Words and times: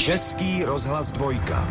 Český 0.00 0.64
rozhlas 0.64 1.12
dvojka. 1.12 1.68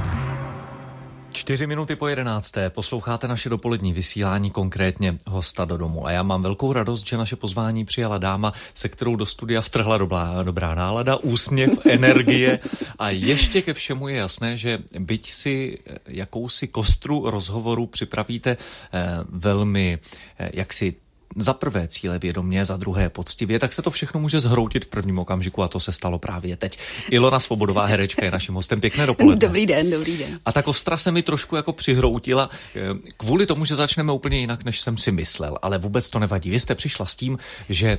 Čtyři 1.31 1.67
minuty 1.67 1.95
po 1.95 2.07
jedenácté 2.07 2.69
posloucháte 2.69 3.27
naše 3.27 3.49
dopolední 3.49 3.93
vysílání, 3.93 4.51
konkrétně 4.51 5.17
hosta 5.27 5.65
do 5.65 5.77
domu. 5.77 6.07
A 6.07 6.11
já 6.11 6.23
mám 6.23 6.41
velkou 6.41 6.73
radost, 6.73 7.07
že 7.07 7.17
naše 7.17 7.35
pozvání 7.35 7.85
přijala 7.85 8.17
dáma, 8.17 8.53
se 8.73 8.89
kterou 8.89 9.15
do 9.15 9.25
studia 9.25 9.61
vtrhla 9.61 9.97
dobrá, 9.97 10.43
dobrá 10.43 10.75
nálada, 10.75 11.15
úsměv, 11.15 11.79
energie. 11.85 12.59
A 12.99 13.09
ještě 13.09 13.61
ke 13.61 13.73
všemu 13.73 14.07
je 14.07 14.15
jasné, 14.15 14.57
že 14.57 14.79
byť 14.99 15.33
si 15.33 15.79
jakousi 16.07 16.67
kostru 16.67 17.29
rozhovoru 17.29 17.87
připravíte 17.87 18.51
eh, 18.51 19.07
velmi 19.29 19.99
eh, 20.39 20.49
jaksi 20.53 20.95
za 21.35 21.53
prvé 21.53 21.87
cíle 21.87 22.19
vědomě, 22.19 22.65
za 22.65 22.77
druhé 22.77 23.09
poctivě, 23.09 23.59
tak 23.59 23.73
se 23.73 23.81
to 23.81 23.89
všechno 23.89 24.19
může 24.19 24.39
zhroutit 24.39 24.85
v 24.85 24.87
prvním 24.87 25.19
okamžiku 25.19 25.63
a 25.63 25.67
to 25.67 25.79
se 25.79 25.91
stalo 25.91 26.19
právě 26.19 26.57
teď. 26.57 26.79
Ilona 27.11 27.39
Svobodová 27.39 27.85
herečka 27.85 28.25
je 28.25 28.31
naším 28.31 28.55
hostem. 28.55 28.81
Pěkné 28.81 29.05
dopoledne. 29.05 29.47
Dobrý 29.47 29.65
den, 29.65 29.89
dobrý 29.89 30.17
den. 30.17 30.39
A 30.45 30.51
ta 30.51 30.61
kostra 30.61 30.97
se 30.97 31.11
mi 31.11 31.21
trošku 31.21 31.55
jako 31.55 31.73
přihroutila 31.73 32.49
eh, 32.75 32.79
kvůli 33.17 33.45
tomu, 33.45 33.65
že 33.65 33.75
začneme 33.75 34.11
úplně 34.11 34.39
jinak, 34.39 34.63
než 34.63 34.79
jsem 34.79 34.97
si 34.97 35.11
myslel, 35.11 35.57
ale 35.61 35.77
vůbec 35.77 36.09
to 36.09 36.19
nevadí. 36.19 36.49
Vy 36.49 36.59
jste 36.59 36.75
přišla 36.75 37.05
s 37.05 37.15
tím, 37.15 37.37
že 37.69 37.97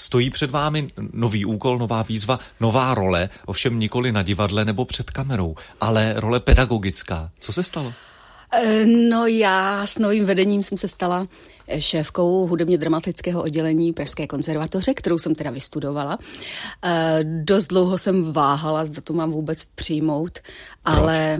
Stojí 0.00 0.30
před 0.30 0.50
vámi 0.50 0.90
nový 1.12 1.44
úkol, 1.44 1.78
nová 1.78 2.02
výzva, 2.02 2.38
nová 2.60 2.94
role, 2.94 3.28
ovšem 3.46 3.78
nikoli 3.78 4.12
na 4.12 4.22
divadle 4.22 4.64
nebo 4.64 4.84
před 4.84 5.10
kamerou, 5.10 5.54
ale 5.80 6.14
role 6.16 6.40
pedagogická. 6.40 7.30
Co 7.40 7.52
se 7.52 7.62
stalo? 7.62 7.92
Eh, 8.52 8.86
no 8.86 9.26
já 9.26 9.86
s 9.86 9.98
novým 9.98 10.26
vedením 10.26 10.62
jsem 10.62 10.78
se 10.78 10.88
stala 10.88 11.26
šéfkou 11.78 12.46
hudebně 12.46 12.78
dramatického 12.78 13.42
oddělení 13.42 13.92
Pražské 13.92 14.26
konzervatoře, 14.26 14.94
kterou 14.94 15.18
jsem 15.18 15.34
teda 15.34 15.50
vystudovala. 15.50 16.18
E, 16.84 17.20
dost 17.24 17.66
dlouho 17.66 17.98
jsem 17.98 18.32
váhala, 18.32 18.84
zda 18.84 19.00
to 19.00 19.12
mám 19.12 19.30
vůbec 19.30 19.64
přijmout, 19.64 20.38
Proč? 20.38 20.44
ale 20.82 21.38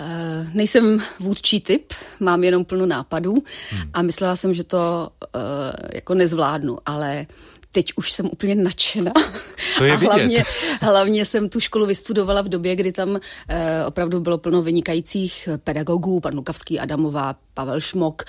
e, 0.00 0.50
nejsem 0.54 1.02
vůdčí 1.20 1.60
typ, 1.60 1.92
mám 2.20 2.44
jenom 2.44 2.64
plno 2.64 2.86
nápadů 2.86 3.34
hmm. 3.70 3.90
a 3.94 4.02
myslela 4.02 4.36
jsem, 4.36 4.54
že 4.54 4.64
to 4.64 5.08
e, 5.34 5.96
jako 5.96 6.14
nezvládnu, 6.14 6.78
ale 6.86 7.26
teď 7.72 7.92
už 7.96 8.12
jsem 8.12 8.26
úplně 8.32 8.54
nadšená. 8.54 9.12
To 9.78 9.84
je 9.84 9.92
a 9.92 9.96
hlavně, 9.96 10.44
hlavně 10.80 11.24
jsem 11.24 11.48
tu 11.48 11.60
školu 11.60 11.86
vystudovala 11.86 12.42
v 12.42 12.48
době, 12.48 12.76
kdy 12.76 12.92
tam 12.92 13.20
eh, 13.48 13.84
opravdu 13.86 14.20
bylo 14.20 14.38
plno 14.38 14.62
vynikajících 14.62 15.48
pedagogů, 15.64 16.20
pan 16.20 16.34
Lukavský, 16.34 16.80
Adamová, 16.80 17.36
Pavel 17.54 17.80
Šmok 17.80 18.24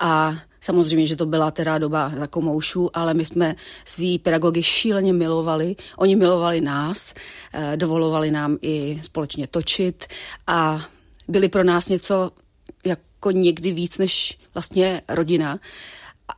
a 0.00 0.34
Samozřejmě, 0.64 1.06
že 1.06 1.16
to 1.16 1.26
byla 1.26 1.50
teda 1.50 1.78
doba 1.78 2.12
za 2.18 2.26
komoušů, 2.26 2.90
ale 2.94 3.14
my 3.14 3.24
jsme 3.24 3.54
svý 3.84 4.18
pedagogy 4.18 4.62
šíleně 4.62 5.12
milovali. 5.12 5.76
Oni 5.96 6.16
milovali 6.16 6.60
nás, 6.60 7.14
eh, 7.52 7.76
dovolovali 7.76 8.30
nám 8.30 8.58
i 8.62 8.98
společně 9.02 9.46
točit 9.46 10.06
a 10.46 10.86
byli 11.28 11.48
pro 11.48 11.64
nás 11.64 11.88
něco 11.88 12.30
jako 12.84 13.30
někdy 13.30 13.72
víc 13.72 13.98
než 13.98 14.38
vlastně 14.54 15.02
rodina 15.08 15.58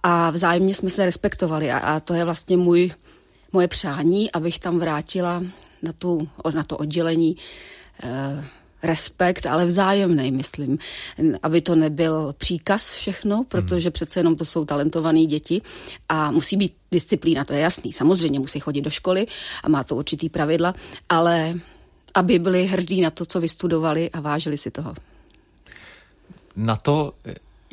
a 0.02 0.30
vzájemně 0.30 0.74
jsme 0.74 0.90
se 0.90 1.04
respektovali 1.04 1.72
a, 1.72 1.78
a 1.78 2.00
to 2.00 2.14
je 2.14 2.24
vlastně 2.24 2.56
můj, 2.56 2.92
moje 3.52 3.68
přání, 3.68 4.32
abych 4.32 4.58
tam 4.58 4.78
vrátila 4.78 5.42
na, 5.82 5.92
tu, 5.92 6.28
na 6.54 6.62
to 6.62 6.76
oddělení 6.76 7.36
eh, 8.02 8.44
respekt, 8.82 9.46
ale 9.46 9.66
vzájemný, 9.66 10.32
myslím. 10.32 10.78
Aby 11.42 11.60
to 11.60 11.74
nebyl 11.74 12.34
příkaz 12.38 12.94
všechno, 12.94 13.44
protože 13.48 13.88
hmm. 13.88 13.92
přece 13.92 14.20
jenom 14.20 14.36
to 14.36 14.44
jsou 14.44 14.64
talentované 14.64 15.24
děti 15.24 15.62
a 16.08 16.30
musí 16.30 16.56
být 16.56 16.76
disciplína, 16.92 17.44
to 17.44 17.52
je 17.52 17.60
jasný. 17.60 17.92
Samozřejmě 17.92 18.40
musí 18.40 18.60
chodit 18.60 18.82
do 18.82 18.90
školy 18.90 19.26
a 19.62 19.68
má 19.68 19.84
to 19.84 19.96
určitý 19.96 20.28
pravidla, 20.28 20.74
ale 21.08 21.54
aby 22.14 22.38
byli 22.38 22.66
hrdí 22.66 23.00
na 23.00 23.10
to, 23.10 23.26
co 23.26 23.40
vystudovali 23.40 24.10
a 24.10 24.20
vážili 24.20 24.56
si 24.56 24.70
toho. 24.70 24.94
Na 26.56 26.76
to, 26.76 27.12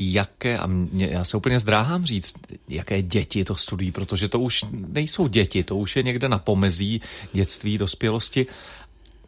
jaké, 0.01 0.57
a 0.57 0.67
mě, 0.67 1.09
já 1.11 1.23
se 1.23 1.37
úplně 1.37 1.59
zdráhám 1.59 2.05
říct, 2.05 2.35
jaké 2.69 3.01
děti 3.01 3.45
to 3.45 3.55
studují, 3.55 3.91
protože 3.91 4.27
to 4.27 4.39
už 4.39 4.65
nejsou 4.71 5.27
děti, 5.27 5.63
to 5.63 5.75
už 5.75 5.95
je 5.95 6.03
někde 6.03 6.29
na 6.29 6.39
pomezí 6.39 7.01
dětství, 7.33 7.77
dospělosti. 7.77 8.47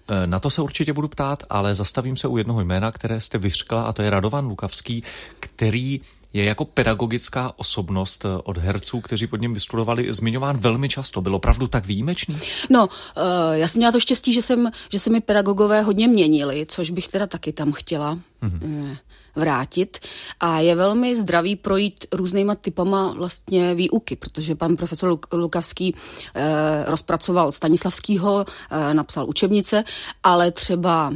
E, 0.07 0.27
na 0.27 0.39
to 0.39 0.49
se 0.49 0.61
určitě 0.61 0.93
budu 0.93 1.07
ptát, 1.07 1.43
ale 1.49 1.75
zastavím 1.75 2.17
se 2.17 2.27
u 2.27 2.37
jednoho 2.37 2.61
jména, 2.61 2.91
které 2.91 3.21
jste 3.21 3.37
vyřkla, 3.37 3.83
a 3.83 3.93
to 3.93 4.01
je 4.01 4.09
Radovan 4.09 4.47
Lukavský, 4.47 5.03
který 5.39 6.01
je 6.33 6.43
jako 6.43 6.65
pedagogická 6.65 7.53
osobnost 7.55 8.25
e, 8.25 8.29
od 8.43 8.57
herců, 8.57 9.01
kteří 9.01 9.27
pod 9.27 9.41
ním 9.41 9.53
vystudovali, 9.53 10.13
zmiňován 10.13 10.57
velmi 10.57 10.89
často. 10.89 11.21
Byl 11.21 11.35
opravdu 11.35 11.67
tak 11.67 11.85
výjimečný? 11.85 12.39
No, 12.69 12.85
uh, 12.87 13.23
já 13.53 13.67
jsem 13.67 13.79
měla 13.79 13.91
to 13.91 13.99
štěstí, 13.99 14.33
že, 14.33 14.41
jsem, 14.41 14.71
že 14.89 14.99
se 14.99 15.09
mi 15.09 15.21
pedagogové 15.21 15.81
hodně 15.81 16.07
měnili, 16.07 16.65
což 16.69 16.89
bych 16.89 17.07
teda 17.07 17.27
taky 17.27 17.51
tam 17.51 17.71
chtěla. 17.71 18.19
Mm-hmm 18.43 18.97
vrátit 19.35 19.99
a 20.39 20.59
je 20.59 20.75
velmi 20.75 21.15
zdravý 21.15 21.55
projít 21.55 22.05
různýma 22.11 22.55
typama 22.55 23.13
vlastně 23.13 23.75
výuky, 23.75 24.15
protože 24.15 24.55
pan 24.55 24.75
profesor 24.75 25.19
Lukavský 25.31 25.95
eh, 26.35 26.85
rozpracoval 26.87 27.51
Stanislavskýho, 27.51 28.45
eh, 28.71 28.93
napsal 28.93 29.29
učebnice, 29.29 29.83
ale 30.23 30.51
třeba 30.51 31.13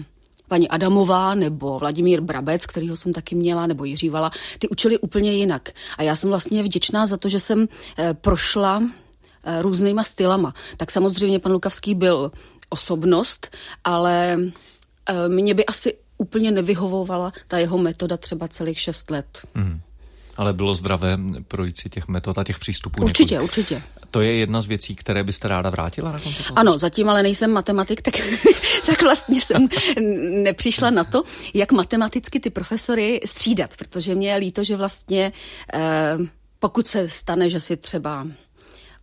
paní 0.47 0.69
Adamová 0.69 1.35
nebo 1.35 1.79
Vladimír 1.79 2.21
Brabec, 2.21 2.65
kterýho 2.65 2.97
jsem 2.97 3.13
taky 3.13 3.35
měla, 3.35 3.67
nebo 3.67 3.85
Jiří 3.85 4.09
Vala, 4.09 4.31
ty 4.59 4.69
učili 4.69 4.97
úplně 4.97 5.33
jinak. 5.33 5.69
A 5.97 6.03
já 6.03 6.15
jsem 6.15 6.29
vlastně 6.29 6.63
vděčná 6.63 7.05
za 7.05 7.17
to, 7.17 7.29
že 7.29 7.39
jsem 7.39 7.67
eh, 7.97 8.13
prošla 8.13 8.83
eh, 9.43 9.61
různýma 9.61 10.03
stylama. 10.03 10.53
Tak 10.77 10.91
samozřejmě 10.91 11.39
pan 11.39 11.51
Lukavský 11.51 11.95
byl 11.95 12.31
osobnost, 12.69 13.47
ale 13.83 14.39
eh, 15.05 15.29
mě 15.29 15.53
by 15.53 15.65
asi 15.65 15.97
úplně 16.17 16.51
nevyhovovala 16.51 17.33
ta 17.47 17.57
jeho 17.57 17.77
metoda 17.77 18.17
třeba 18.17 18.47
celých 18.47 18.79
šest 18.79 19.11
let. 19.11 19.47
Mm. 19.55 19.81
Ale 20.37 20.53
bylo 20.53 20.75
zdravé 20.75 21.17
projít 21.47 21.77
si 21.77 21.89
těch 21.89 22.07
metod 22.07 22.37
a 22.37 22.43
těch 22.43 22.59
přístupů? 22.59 23.03
Určitě, 23.03 23.33
několik. 23.33 23.49
určitě. 23.49 23.83
To 24.11 24.21
je 24.21 24.33
jedna 24.35 24.61
z 24.61 24.65
věcí, 24.65 24.95
které 24.95 25.23
byste 25.23 25.47
ráda 25.47 25.69
vrátila 25.69 26.11
na 26.11 26.19
konci 26.19 26.43
Ano, 26.55 26.77
zatím 26.77 27.09
ale 27.09 27.23
nejsem 27.23 27.51
matematik, 27.51 28.01
tak, 28.01 28.13
tak 28.85 29.01
vlastně 29.01 29.41
jsem 29.41 29.67
nepřišla 30.43 30.89
na 30.89 31.03
to, 31.03 31.23
jak 31.53 31.71
matematicky 31.71 32.39
ty 32.39 32.49
profesory 32.49 33.19
střídat, 33.25 33.77
protože 33.77 34.15
mě 34.15 34.31
je 34.31 34.37
líto, 34.37 34.63
že 34.63 34.77
vlastně 34.77 35.31
eh, 35.73 36.17
pokud 36.59 36.87
se 36.87 37.09
stane, 37.09 37.49
že 37.49 37.59
si 37.59 37.77
třeba 37.77 38.27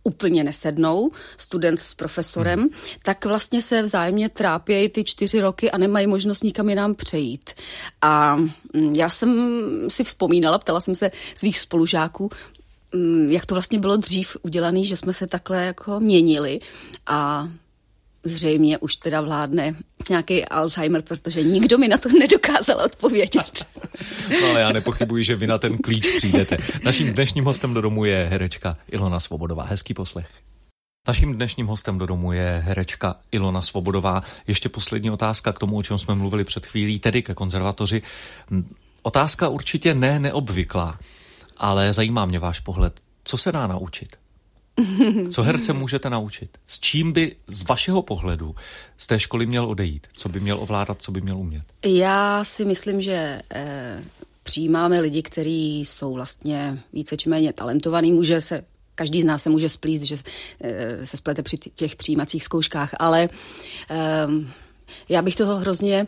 úplně 0.05 0.43
nesednou, 0.43 1.11
student 1.37 1.79
s 1.79 1.93
profesorem, 1.93 2.59
hmm. 2.59 2.69
tak 3.03 3.25
vlastně 3.25 3.61
se 3.61 3.81
vzájemně 3.81 4.29
trápějí 4.29 4.89
ty 4.89 5.03
čtyři 5.03 5.41
roky 5.41 5.71
a 5.71 5.77
nemají 5.77 6.07
možnost 6.07 6.43
nikam 6.43 6.69
jinam 6.69 6.95
přejít. 6.95 7.49
A 8.01 8.35
mm, 8.35 8.93
já 8.97 9.09
jsem 9.09 9.59
si 9.87 10.03
vzpomínala, 10.03 10.57
ptala 10.57 10.79
jsem 10.79 10.95
se 10.95 11.11
svých 11.35 11.59
spolužáků, 11.59 12.29
mm, 12.93 13.31
jak 13.31 13.45
to 13.45 13.55
vlastně 13.55 13.79
bylo 13.79 13.97
dřív 13.97 14.37
udělané, 14.41 14.83
že 14.83 14.97
jsme 14.97 15.13
se 15.13 15.27
takhle 15.27 15.65
jako 15.65 15.99
měnili 15.99 16.59
a 17.07 17.49
zřejmě 18.25 18.77
už 18.77 18.95
teda 18.95 19.21
vládne 19.21 19.75
nějaký 20.09 20.45
Alzheimer, 20.45 21.01
protože 21.01 21.43
nikdo 21.43 21.77
mi 21.77 21.87
na 21.87 21.97
to 21.97 22.09
nedokázal 22.09 22.81
odpovědět. 22.85 23.65
No 24.41 24.47
ale 24.49 24.61
já 24.61 24.71
nepochybuji, 24.71 25.23
že 25.23 25.35
vy 25.35 25.47
na 25.47 25.57
ten 25.57 25.77
klíč 25.77 26.07
přijdete. 26.17 26.57
Naším 26.83 27.13
dnešním 27.13 27.45
hostem 27.45 27.73
do 27.73 27.81
domu 27.81 28.05
je 28.05 28.27
herečka 28.31 28.77
Ilona 28.91 29.19
Svobodová. 29.19 29.63
Hezký 29.63 29.93
poslech. 29.93 30.27
Naším 31.07 31.35
dnešním 31.35 31.67
hostem 31.67 31.97
do 31.97 32.05
domu 32.05 32.31
je 32.31 32.63
herečka 32.65 33.15
Ilona 33.31 33.61
Svobodová. 33.61 34.21
Ještě 34.47 34.69
poslední 34.69 35.11
otázka 35.11 35.53
k 35.53 35.59
tomu, 35.59 35.77
o 35.77 35.83
čem 35.83 35.97
jsme 35.97 36.15
mluvili 36.15 36.43
před 36.43 36.65
chvílí, 36.65 36.99
tedy 36.99 37.21
ke 37.21 37.33
konzervatoři. 37.33 38.01
Otázka 39.03 39.49
určitě 39.49 39.93
ne 39.93 40.19
neobvyklá, 40.19 40.99
ale 41.57 41.93
zajímá 41.93 42.25
mě 42.25 42.39
váš 42.39 42.59
pohled. 42.59 42.99
Co 43.23 43.37
se 43.37 43.51
dá 43.51 43.67
naučit? 43.67 44.24
Co 45.31 45.43
herce 45.43 45.73
můžete 45.73 46.09
naučit? 46.09 46.57
S 46.67 46.79
čím 46.79 47.11
by 47.11 47.35
z 47.47 47.63
vašeho 47.63 48.01
pohledu 48.01 48.55
z 48.97 49.07
té 49.07 49.19
školy 49.19 49.45
měl 49.45 49.65
odejít? 49.65 50.07
Co 50.13 50.29
by 50.29 50.39
měl 50.39 50.57
ovládat, 50.59 51.01
co 51.01 51.11
by 51.11 51.21
měl 51.21 51.37
umět? 51.37 51.63
Já 51.85 52.43
si 52.43 52.65
myslím, 52.65 53.01
že 53.01 53.41
eh, 53.51 54.03
přijímáme 54.43 54.99
lidi, 54.99 55.21
kteří 55.21 55.79
jsou 55.79 56.13
vlastně 56.13 56.79
více 56.93 57.17
či 57.17 57.29
méně 57.29 57.53
talentovaní. 57.53 58.13
Může 58.13 58.41
se 58.41 58.63
každý 58.95 59.21
z 59.21 59.25
nás 59.25 59.43
se 59.43 59.49
může 59.49 59.69
splíst, 59.69 60.03
že 60.03 60.17
eh, 60.61 61.05
se 61.05 61.17
splete 61.17 61.43
při 61.43 61.57
těch 61.57 61.95
přijímacích 61.95 62.43
zkouškách, 62.43 62.95
ale 62.99 63.29
eh, 63.89 64.27
já 65.09 65.21
bych 65.21 65.35
toho 65.35 65.55
hrozně 65.55 66.07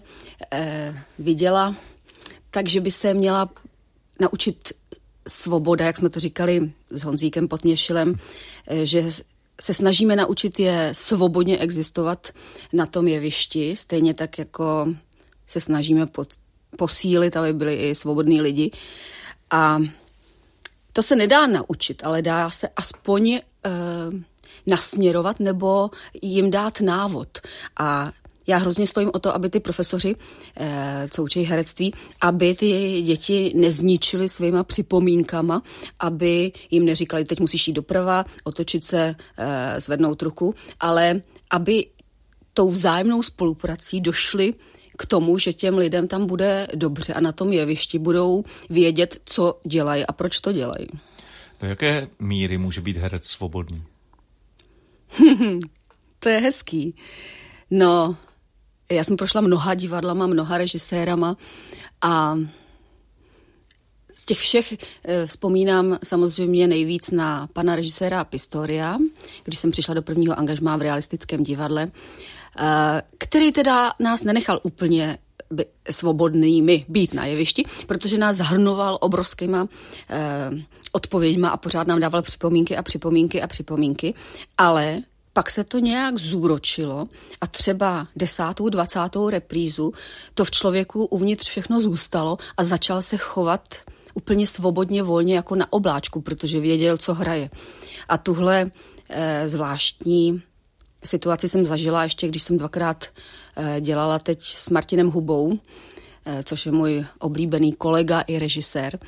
eh, 0.51 1.03
viděla, 1.19 1.75
takže 2.51 2.81
by 2.81 2.91
se 2.91 3.13
měla 3.13 3.49
naučit 4.19 4.73
svoboda, 5.27 5.85
jak 5.85 5.97
jsme 5.97 6.09
to 6.09 6.19
říkali 6.19 6.71
s 6.89 7.03
Honzíkem 7.03 7.47
Potměšilem, 7.47 8.15
eh, 8.67 8.85
že 8.85 9.03
se 9.61 9.73
snažíme 9.73 10.15
naučit 10.15 10.59
je 10.59 10.89
svobodně 10.91 11.57
existovat 11.57 12.27
na 12.73 12.85
tom 12.85 13.07
jevišti, 13.07 13.75
stejně 13.75 14.13
tak 14.13 14.37
jako 14.37 14.93
se 15.47 15.59
snažíme 15.59 16.05
pod, 16.05 16.29
posílit, 16.77 17.37
aby 17.37 17.53
byli 17.53 17.75
i 17.75 17.95
svobodní 17.95 18.41
lidi. 18.41 18.71
A 19.51 19.79
to 20.93 21.03
se 21.03 21.15
nedá 21.15 21.47
naučit, 21.47 22.03
ale 22.05 22.21
dá 22.21 22.49
se 22.49 22.69
aspoň 22.75 23.29
e, 23.31 23.41
nasměrovat 24.67 25.39
nebo 25.39 25.89
jim 26.21 26.51
dát 26.51 26.81
návod. 26.81 27.39
A 27.79 28.11
já 28.47 28.57
hrozně 28.57 28.87
stojím 28.87 29.11
o 29.13 29.19
to, 29.19 29.35
aby 29.35 29.49
ty 29.49 29.59
profesoři, 29.59 30.15
eh, 30.57 31.07
co 31.11 31.23
učí 31.23 31.41
herectví, 31.41 31.93
aby 32.21 32.55
ty 32.55 33.01
děti 33.01 33.53
nezničili 33.55 34.29
svýma 34.29 34.63
připomínkama, 34.63 35.61
aby 35.99 36.51
jim 36.71 36.85
neříkali, 36.85 37.25
teď 37.25 37.39
musíš 37.39 37.67
jít 37.67 37.73
doprava, 37.73 38.25
otočit 38.43 38.85
se, 38.85 39.15
eh, 39.37 39.81
zvednout 39.81 40.21
ruku, 40.21 40.55
ale 40.79 41.21
aby 41.49 41.85
tou 42.53 42.69
vzájemnou 42.69 43.23
spoluprací 43.23 44.01
došli 44.01 44.53
k 44.97 45.05
tomu, 45.05 45.37
že 45.37 45.53
těm 45.53 45.77
lidem 45.77 46.07
tam 46.07 46.25
bude 46.25 46.67
dobře 46.75 47.13
a 47.13 47.19
na 47.19 47.31
tom 47.31 47.53
jevišti 47.53 47.99
budou 47.99 48.43
vědět, 48.69 49.21
co 49.25 49.59
dělají 49.67 50.05
a 50.05 50.13
proč 50.13 50.39
to 50.39 50.51
dělají. 50.51 50.87
Do 51.61 51.67
jaké 51.67 52.07
míry 52.19 52.57
může 52.57 52.81
být 52.81 52.97
herec 52.97 53.27
svobodný? 53.27 53.83
to 56.19 56.29
je 56.29 56.39
hezký. 56.39 56.95
No, 57.71 58.17
já 58.91 59.03
jsem 59.03 59.17
prošla 59.17 59.41
mnoha 59.41 59.73
divadlama, 59.73 60.27
mnoha 60.27 60.57
režisérama 60.57 61.35
a 62.01 62.37
z 64.15 64.25
těch 64.25 64.37
všech 64.37 64.73
eh, 64.73 65.27
vzpomínám 65.27 65.97
samozřejmě 66.03 66.67
nejvíc 66.67 67.11
na 67.11 67.47
pana 67.53 67.75
režiséra 67.75 68.23
Pistoria, 68.23 68.97
když 69.43 69.59
jsem 69.59 69.71
přišla 69.71 69.93
do 69.93 70.01
prvního 70.01 70.39
angažmá 70.39 70.77
v 70.77 70.81
realistickém 70.81 71.43
divadle, 71.43 71.87
eh, 72.59 73.01
který 73.17 73.51
teda 73.51 73.93
nás 73.99 74.23
nenechal 74.23 74.59
úplně 74.63 75.17
svobodnými 75.91 76.85
být 76.87 77.13
na 77.13 77.25
jevišti, 77.25 77.65
protože 77.87 78.17
nás 78.17 78.35
zahrnoval 78.35 78.97
obrovskýma 79.01 79.67
eh, 80.09 80.49
odpověďma 80.91 81.49
a 81.49 81.57
pořád 81.57 81.87
nám 81.87 81.99
dával 81.99 82.21
připomínky 82.21 82.77
a 82.77 82.83
připomínky 82.83 83.41
a 83.41 83.47
připomínky, 83.47 84.13
ale 84.57 85.01
pak 85.37 85.49
se 85.49 85.63
to 85.63 85.79
nějak 85.79 86.17
zúročilo 86.17 87.07
a 87.41 87.47
třeba 87.47 88.07
desátou, 88.15 88.69
dvacátou 88.69 89.29
reprízu 89.29 89.91
to 90.33 90.45
v 90.45 90.51
člověku 90.51 91.05
uvnitř 91.05 91.49
všechno 91.49 91.81
zůstalo 91.81 92.37
a 92.57 92.63
začal 92.63 93.01
se 93.01 93.17
chovat 93.17 93.75
úplně 94.13 94.47
svobodně, 94.47 95.03
volně 95.03 95.35
jako 95.35 95.55
na 95.55 95.73
obláčku, 95.73 96.21
protože 96.21 96.59
věděl, 96.59 96.97
co 96.97 97.13
hraje. 97.13 97.49
A 98.09 98.17
tuhle 98.17 98.71
eh, 99.09 99.47
zvláštní 99.47 100.41
situaci 101.03 101.47
jsem 101.47 101.65
zažila 101.65 102.03
ještě, 102.03 102.27
když 102.27 102.43
jsem 102.43 102.57
dvakrát 102.57 103.05
eh, 103.55 103.81
dělala 103.81 104.19
teď 104.19 104.43
s 104.43 104.69
Martinem 104.69 105.09
Hubou, 105.09 105.59
eh, 106.25 106.43
což 106.43 106.65
je 106.65 106.71
můj 106.71 107.05
oblíbený 107.19 107.73
kolega 107.73 108.21
i 108.21 108.39
režisér. 108.39 108.99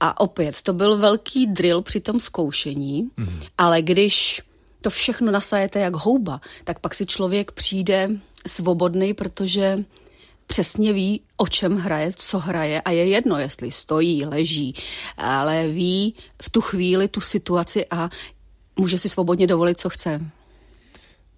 A 0.00 0.20
opět, 0.20 0.62
to 0.62 0.72
byl 0.72 0.98
velký 0.98 1.46
drill 1.46 1.82
při 1.82 2.00
tom 2.00 2.20
zkoušení, 2.20 3.10
mm. 3.16 3.40
ale 3.58 3.82
když 3.82 4.42
to 4.80 4.90
všechno 4.90 5.32
nasajete 5.32 5.80
jak 5.80 5.94
houba, 5.94 6.40
tak 6.64 6.78
pak 6.78 6.94
si 6.94 7.06
člověk 7.06 7.52
přijde 7.52 8.10
svobodný, 8.46 9.14
protože 9.14 9.78
přesně 10.46 10.92
ví, 10.92 11.20
o 11.36 11.46
čem 11.46 11.76
hraje, 11.76 12.10
co 12.16 12.38
hraje 12.38 12.80
a 12.80 12.90
je 12.90 13.08
jedno, 13.08 13.38
jestli 13.38 13.70
stojí, 13.70 14.24
leží, 14.24 14.74
ale 15.16 15.68
ví 15.68 16.14
v 16.42 16.50
tu 16.50 16.60
chvíli 16.60 17.08
tu 17.08 17.20
situaci 17.20 17.86
a 17.90 18.10
může 18.76 18.98
si 18.98 19.08
svobodně 19.08 19.46
dovolit, 19.46 19.80
co 19.80 19.90
chce. 19.90 20.20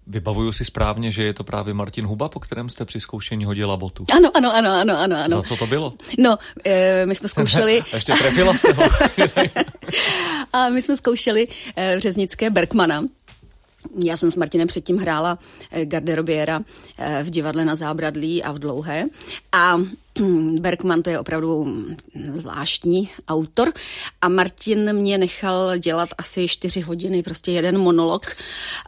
Vybavuju 0.07 0.51
si 0.51 0.65
správně, 0.65 1.11
že 1.11 1.23
je 1.23 1.33
to 1.33 1.43
právě 1.43 1.73
Martin 1.73 2.05
Huba, 2.05 2.29
po 2.29 2.39
kterém 2.39 2.69
jste 2.69 2.85
při 2.85 2.99
zkoušení 2.99 3.45
hodila 3.45 3.77
botu. 3.77 4.05
Ano, 4.15 4.31
ano, 4.33 4.55
ano, 4.55 4.71
ano, 4.71 4.97
ano. 4.97 5.15
ano. 5.15 5.29
Za 5.29 5.41
co 5.41 5.55
to 5.55 5.67
bylo? 5.67 5.93
No, 6.19 6.37
e, 6.65 7.05
my 7.05 7.15
jsme 7.15 7.29
zkoušeli... 7.29 7.81
a 7.81 7.85
ještě 7.95 8.13
trefila 8.13 8.53
jste 8.53 8.73
ho. 8.73 8.83
a 10.53 10.69
my 10.69 10.81
jsme 10.81 10.97
zkoušeli 10.97 11.47
e, 11.75 11.99
Řeznické 11.99 12.49
Bergmana, 12.49 13.03
já 14.03 14.17
jsem 14.17 14.31
s 14.31 14.35
Martinem 14.35 14.67
předtím 14.67 14.97
hrála 14.97 15.39
eh, 15.71 15.85
garderobiera 15.85 16.61
eh, 16.97 17.23
v 17.23 17.29
divadle 17.29 17.65
na 17.65 17.75
Zábradlí 17.75 18.43
a 18.43 18.51
v 18.51 18.59
Dlouhé. 18.59 19.05
A 19.51 19.77
Bergman 20.59 21.03
to 21.03 21.09
je 21.09 21.19
opravdu 21.19 21.77
zvláštní 22.27 23.09
autor 23.27 23.73
a 24.21 24.29
Martin 24.29 24.93
mě 24.93 25.17
nechal 25.17 25.77
dělat 25.77 26.09
asi 26.17 26.47
čtyři 26.47 26.81
hodiny, 26.81 27.23
prostě 27.23 27.51
jeden 27.51 27.77
monolog, 27.77 28.25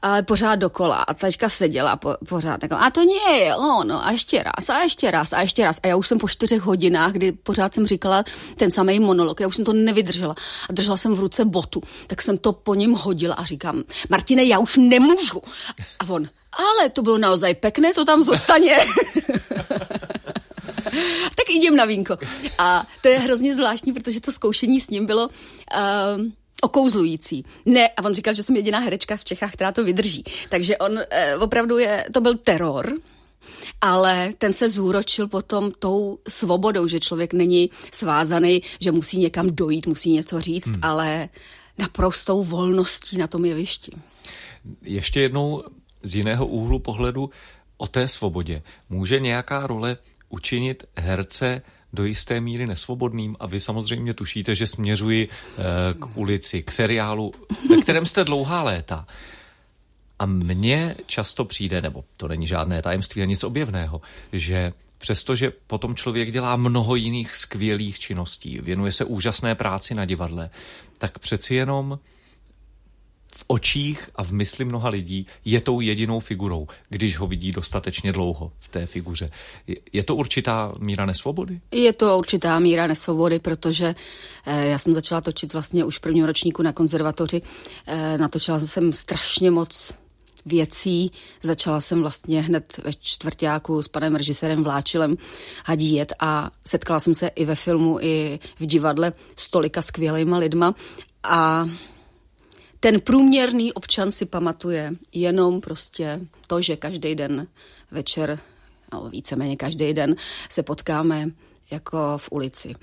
ale 0.01 0.23
pořád 0.23 0.55
dokola 0.55 0.95
a 0.95 1.13
teďka 1.13 1.49
seděla 1.49 1.95
po, 1.95 2.15
pořád 2.27 2.63
jako, 2.63 2.75
a 2.75 2.89
to 2.89 3.03
nie 3.03 3.37
je 3.37 3.55
ono, 3.55 4.05
a 4.05 4.11
ještě 4.11 4.43
raz, 4.43 4.69
a 4.69 4.79
ještě 4.79 5.11
raz, 5.11 5.33
a 5.33 5.41
ještě 5.41 5.63
raz. 5.63 5.79
A 5.83 5.87
já 5.87 5.95
už 5.95 6.07
jsem 6.07 6.17
po 6.17 6.27
čtyřech 6.27 6.61
hodinách, 6.61 7.11
kdy 7.11 7.31
pořád 7.31 7.73
jsem 7.73 7.87
říkala 7.87 8.23
ten 8.55 8.71
samý 8.71 8.99
monolog, 8.99 9.39
já 9.39 9.47
už 9.47 9.55
jsem 9.55 9.65
to 9.65 9.73
nevydržela 9.73 10.35
a 10.69 10.73
držela 10.73 10.97
jsem 10.97 11.15
v 11.15 11.19
ruce 11.19 11.45
botu, 11.45 11.81
tak 12.07 12.21
jsem 12.21 12.37
to 12.37 12.53
po 12.53 12.75
něm 12.75 12.93
hodila 12.93 13.35
a 13.35 13.43
říkám, 13.43 13.83
Martine, 14.09 14.43
já 14.43 14.59
už 14.59 14.77
nemůžu. 14.77 15.41
A 15.99 16.09
on, 16.09 16.27
ale 16.51 16.89
to 16.89 17.01
bylo 17.01 17.17
naozaj 17.17 17.55
pekné, 17.55 17.93
to 17.93 18.05
tam 18.05 18.23
zostane. 18.23 18.67
tak 21.35 21.49
idem 21.49 21.75
na 21.75 21.85
vínko. 21.85 22.17
A 22.57 22.87
to 23.01 23.07
je 23.07 23.19
hrozně 23.19 23.55
zvláštní, 23.55 23.93
protože 23.93 24.21
to 24.21 24.31
zkoušení 24.31 24.81
s 24.81 24.89
ním 24.89 25.05
bylo 25.05 25.27
uh, 25.27 25.31
okouzlující. 26.61 27.45
Ne, 27.65 27.87
a 27.87 28.03
on 28.03 28.13
říkal, 28.13 28.33
že 28.33 28.43
jsem 28.43 28.55
jediná 28.55 28.79
herečka 28.79 29.17
v 29.17 29.23
Čechách, 29.23 29.53
která 29.53 29.71
to 29.71 29.83
vydrží. 29.83 30.23
Takže 30.49 30.77
on 30.77 30.91
uh, 30.91 31.03
opravdu 31.39 31.77
je, 31.77 32.05
to 32.13 32.21
byl 32.21 32.37
teror, 32.37 32.93
ale 33.81 34.33
ten 34.37 34.53
se 34.53 34.69
zúročil 34.69 35.27
potom 35.27 35.71
tou 35.79 36.19
svobodou, 36.27 36.87
že 36.87 36.99
člověk 36.99 37.33
není 37.33 37.69
svázaný, 37.91 38.61
že 38.79 38.91
musí 38.91 39.17
někam 39.17 39.47
dojít, 39.49 39.87
musí 39.87 40.11
něco 40.11 40.41
říct, 40.41 40.67
hmm. 40.67 40.79
ale 40.81 41.29
naprostou 41.77 42.43
volností 42.43 43.17
na 43.17 43.27
tom 43.27 43.45
jevišti. 43.45 43.91
Ještě 44.81 45.21
jednou 45.21 45.63
z 46.03 46.15
jiného 46.15 46.47
úhlu 46.47 46.79
pohledu 46.79 47.29
o 47.77 47.87
té 47.87 48.07
svobodě. 48.07 48.63
Může 48.89 49.19
nějaká 49.19 49.67
role 49.67 49.97
učinit 50.33 50.83
herce 50.97 51.61
do 51.93 52.05
jisté 52.05 52.41
míry 52.41 52.67
nesvobodným 52.67 53.35
a 53.39 53.47
vy 53.47 53.59
samozřejmě 53.59 54.13
tušíte, 54.13 54.55
že 54.55 54.67
směřuji 54.67 55.29
eh, 55.29 55.63
k 55.99 56.17
ulici, 56.17 56.63
k 56.63 56.71
seriálu, 56.71 57.33
ve 57.69 57.77
kterém 57.81 58.05
jste 58.05 58.23
dlouhá 58.23 58.63
léta. 58.63 59.05
A 60.19 60.25
mně 60.25 60.95
často 61.05 61.45
přijde, 61.45 61.81
nebo 61.81 62.03
to 62.17 62.27
není 62.27 62.47
žádné 62.47 62.81
tajemství 62.81 63.21
a 63.21 63.25
nic 63.25 63.43
objevného, 63.43 64.01
že 64.31 64.73
přestože 64.97 65.51
potom 65.67 65.95
člověk 65.95 66.31
dělá 66.31 66.55
mnoho 66.55 66.95
jiných 66.95 67.35
skvělých 67.35 67.99
činností, 67.99 68.59
věnuje 68.61 68.91
se 68.91 69.05
úžasné 69.05 69.55
práci 69.55 69.95
na 69.95 70.05
divadle, 70.05 70.49
tak 70.97 71.19
přeci 71.19 71.55
jenom 71.55 71.99
v 73.35 73.43
očích 73.47 74.09
a 74.15 74.23
v 74.23 74.31
mysli 74.31 74.65
mnoha 74.65 74.89
lidí 74.89 75.27
je 75.45 75.61
tou 75.61 75.81
jedinou 75.81 76.19
figurou, 76.19 76.67
když 76.89 77.17
ho 77.17 77.27
vidí 77.27 77.51
dostatečně 77.51 78.11
dlouho 78.11 78.51
v 78.59 78.69
té 78.69 78.85
figuře. 78.85 79.29
Je 79.93 80.03
to 80.03 80.15
určitá 80.15 80.73
míra 80.79 81.05
nesvobody? 81.05 81.59
Je 81.71 81.93
to 81.93 82.17
určitá 82.17 82.59
míra 82.59 82.87
nesvobody, 82.87 83.39
protože 83.39 83.95
eh, 84.45 84.65
já 84.67 84.77
jsem 84.77 84.93
začala 84.93 85.21
točit 85.21 85.53
vlastně 85.53 85.85
už 85.85 85.97
v 85.97 86.01
prvním 86.01 86.25
ročníku 86.25 86.61
na 86.61 86.73
konzervatoři. 86.73 87.41
Eh, 87.87 88.17
natočila 88.17 88.59
jsem 88.59 88.93
strašně 88.93 89.51
moc 89.51 89.93
věcí. 90.45 91.11
Začala 91.43 91.81
jsem 91.81 92.01
vlastně 92.01 92.41
hned 92.41 92.79
ve 92.83 92.93
čtvrtáku 92.93 93.81
s 93.81 93.87
panem 93.87 94.15
režisérem 94.15 94.63
Vláčilem 94.63 95.17
hadíjet 95.65 96.13
a 96.19 96.51
setkala 96.67 96.99
jsem 96.99 97.15
se 97.15 97.27
i 97.27 97.45
ve 97.45 97.55
filmu, 97.55 97.99
i 98.01 98.39
v 98.59 98.65
divadle 98.65 99.13
s 99.35 99.49
tolika 99.49 99.81
skvělýma 99.81 100.37
lidma 100.37 100.75
a 101.23 101.65
ten 102.83 103.01
průměrný 103.01 103.73
občan 103.73 104.11
si 104.11 104.25
pamatuje 104.25 104.91
jenom 105.11 105.61
prostě 105.61 106.19
to, 106.47 106.61
že 106.61 106.75
každý 106.75 107.15
den 107.15 107.47
večer, 107.91 108.39
no 108.93 109.09
víceméně 109.09 109.55
každý 109.55 109.93
den 109.93 110.15
se 110.49 110.63
potkáme 110.63 111.29
jako 111.71 112.17
v 112.17 112.29
ulici. 112.31 112.73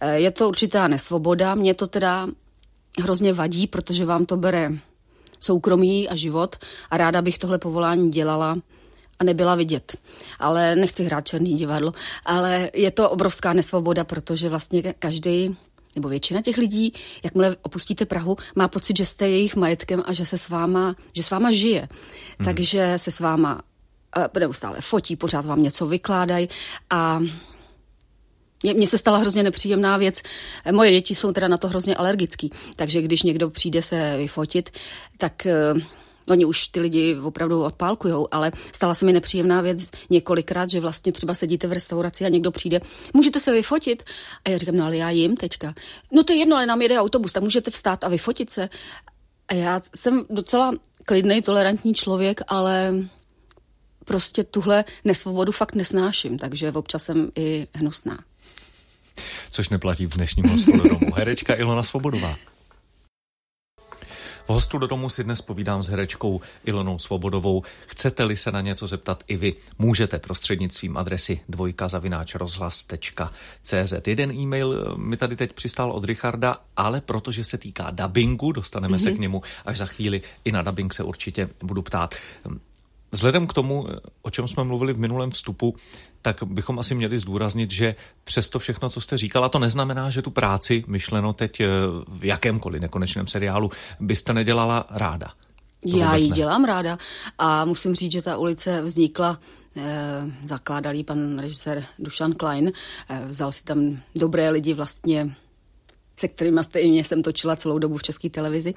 Eh, 0.00 0.18
je 0.18 0.30
to 0.30 0.48
určitá 0.48 0.88
nesvoboda, 0.88 1.54
mě 1.54 1.74
to 1.74 1.86
teda 1.86 2.28
hrozně 3.00 3.32
vadí, 3.32 3.66
protože 3.66 4.04
vám 4.04 4.26
to 4.26 4.36
bere 4.36 4.70
soukromí 5.40 6.08
a 6.08 6.16
život 6.16 6.56
a 6.90 6.96
ráda 6.96 7.22
bych 7.22 7.38
tohle 7.38 7.58
povolání 7.58 8.10
dělala 8.10 8.56
a 9.18 9.24
nebyla 9.24 9.54
vidět. 9.54 9.96
Ale 10.38 10.76
nechci 10.76 11.04
hrát 11.04 11.26
černý 11.26 11.54
divadlo, 11.54 11.92
ale 12.24 12.70
je 12.74 12.90
to 12.90 13.10
obrovská 13.10 13.52
nesvoboda, 13.52 14.04
protože 14.04 14.48
vlastně 14.48 14.94
každý 14.98 15.56
nebo 15.96 16.08
většina 16.08 16.42
těch 16.42 16.56
lidí, 16.56 16.92
jakmile 17.24 17.56
opustíte 17.62 18.06
Prahu, 18.06 18.36
má 18.54 18.68
pocit, 18.68 18.96
že 18.96 19.06
jste 19.06 19.28
jejich 19.28 19.56
majetkem 19.56 20.02
a 20.06 20.12
že 20.12 20.26
se 20.26 20.38
s 20.38 20.48
váma, 20.48 20.96
že 21.14 21.22
s 21.22 21.30
váma 21.30 21.50
žije. 21.50 21.88
Hmm. 22.38 22.44
Takže 22.44 22.94
se 22.96 23.10
s 23.10 23.20
váma 23.20 23.62
neustále 24.38 24.80
fotí, 24.80 25.16
pořád 25.16 25.46
vám 25.46 25.62
něco 25.62 25.86
vykládají 25.86 26.48
a 26.90 27.20
mně 28.62 28.86
se 28.86 28.98
stala 28.98 29.18
hrozně 29.18 29.42
nepříjemná 29.42 29.96
věc. 29.96 30.22
Moje 30.72 30.90
děti 30.90 31.14
jsou 31.14 31.32
teda 31.32 31.48
na 31.48 31.56
to 31.56 31.68
hrozně 31.68 31.96
alergický, 31.96 32.50
takže 32.76 33.02
když 33.02 33.22
někdo 33.22 33.50
přijde 33.50 33.82
se 33.82 34.16
vyfotit, 34.18 34.70
tak 35.18 35.46
uh, 35.74 35.80
Oni 36.28 36.44
už 36.44 36.68
ty 36.68 36.80
lidi 36.80 37.16
opravdu 37.22 37.64
odpálkujou, 37.64 38.28
ale 38.30 38.52
stala 38.72 38.94
se 38.94 39.04
mi 39.04 39.12
nepříjemná 39.12 39.60
věc 39.60 39.90
několikrát, 40.10 40.70
že 40.70 40.80
vlastně 40.80 41.12
třeba 41.12 41.34
sedíte 41.34 41.66
v 41.66 41.72
restauraci 41.72 42.24
a 42.24 42.28
někdo 42.28 42.50
přijde, 42.50 42.80
můžete 43.14 43.40
se 43.40 43.52
vyfotit? 43.52 44.02
A 44.44 44.50
já 44.50 44.58
říkám, 44.58 44.76
no 44.76 44.84
ale 44.84 44.96
já 44.96 45.10
jim 45.10 45.36
teďka. 45.36 45.74
No 46.12 46.22
to 46.22 46.32
je 46.32 46.38
jedno, 46.38 46.56
ale 46.56 46.66
nám 46.66 46.82
jede 46.82 46.98
autobus, 46.98 47.32
tak 47.32 47.42
můžete 47.42 47.70
vstát 47.70 48.04
a 48.04 48.08
vyfotit 48.08 48.50
se. 48.50 48.68
A 49.48 49.54
já 49.54 49.80
jsem 49.96 50.24
docela 50.30 50.72
klidný, 51.04 51.42
tolerantní 51.42 51.94
člověk, 51.94 52.40
ale 52.48 52.94
prostě 54.04 54.44
tuhle 54.44 54.84
nesvobodu 55.04 55.52
fakt 55.52 55.74
nesnáším, 55.74 56.38
takže 56.38 56.72
občas 56.72 57.04
jsem 57.04 57.30
i 57.36 57.66
hnusná. 57.74 58.18
Což 59.50 59.68
neplatí 59.68 60.06
v 60.06 60.14
dnešním 60.14 60.48
hospododomu. 60.48 61.14
Herečka 61.14 61.54
Ilona 61.54 61.82
Svobodová. 61.82 62.36
V 64.50 64.52
hostu 64.52 64.78
do 64.78 64.86
domu 64.86 65.08
si 65.08 65.24
dnes 65.24 65.42
povídám 65.42 65.82
s 65.82 65.88
herečkou 65.88 66.40
Ilonou 66.64 66.98
Svobodovou. 66.98 67.62
Chcete-li 67.86 68.36
se 68.36 68.52
na 68.52 68.60
něco 68.60 68.86
zeptat 68.86 69.24
i 69.26 69.36
vy, 69.36 69.54
můžete 69.78 70.18
prostřednictvím 70.18 70.96
adresy 70.96 71.40
dvojka 71.48 71.88
zavináč 71.88 72.34
rozhlas.cz. 72.34 73.92
Jeden 74.06 74.32
e-mail 74.32 74.72
eh, 74.72 74.98
mi 74.98 75.16
tady 75.16 75.36
teď 75.36 75.52
přistál 75.52 75.92
od 75.92 76.04
Richarda, 76.04 76.56
ale 76.76 77.00
protože 77.00 77.44
se 77.44 77.58
týká 77.58 77.90
dubbingu, 77.90 78.52
dostaneme 78.52 78.96
mm-hmm. 78.96 79.02
se 79.02 79.12
k 79.12 79.18
němu 79.18 79.42
až 79.64 79.78
za 79.78 79.86
chvíli. 79.86 80.22
I 80.44 80.52
na 80.52 80.62
dubbing 80.62 80.94
se 80.94 81.02
určitě 81.02 81.48
budu 81.62 81.82
ptát. 81.82 82.14
Vzhledem 83.12 83.46
k 83.46 83.52
tomu, 83.52 83.86
o 84.22 84.30
čem 84.30 84.48
jsme 84.48 84.64
mluvili 84.64 84.92
v 84.92 84.98
minulém 84.98 85.30
vstupu, 85.30 85.76
tak 86.22 86.42
bychom 86.44 86.78
asi 86.78 86.94
měli 86.94 87.18
zdůraznit, 87.18 87.70
že 87.70 87.94
přesto 88.24 88.58
všechno, 88.58 88.88
co 88.88 89.00
jste 89.00 89.16
říkala, 89.16 89.48
to 89.48 89.58
neznamená, 89.58 90.10
že 90.10 90.22
tu 90.22 90.30
práci, 90.30 90.84
myšleno 90.86 91.32
teď 91.32 91.60
eh, 91.60 91.66
v 92.08 92.24
jakémkoliv 92.24 92.82
nekonečném 92.82 93.26
seriálu, 93.26 93.70
byste 94.00 94.32
nedělala 94.32 94.86
ráda. 94.90 95.32
To 95.90 95.98
Já 95.98 96.16
ji 96.16 96.28
ne. 96.28 96.36
dělám 96.36 96.64
ráda 96.64 96.98
a 97.38 97.64
musím 97.64 97.94
říct, 97.94 98.12
že 98.12 98.22
ta 98.22 98.36
ulice 98.36 98.82
vznikla 98.82 99.38
eh, 99.76 99.82
zakládal 100.44 100.94
ji 100.94 101.04
pan 101.04 101.38
režisér 101.38 101.84
Dušan 101.98 102.32
Klein, 102.32 102.72
eh, 103.08 103.24
vzal 103.28 103.52
si 103.52 103.64
tam 103.64 103.98
dobré 104.14 104.50
lidi 104.50 104.74
vlastně 104.74 105.30
se 106.20 106.28
kterými 106.28 106.64
stejně 106.64 107.04
jsem 107.04 107.22
točila 107.22 107.56
celou 107.56 107.78
dobu 107.78 107.96
v 107.96 108.02
české 108.02 108.30
televizi. 108.30 108.74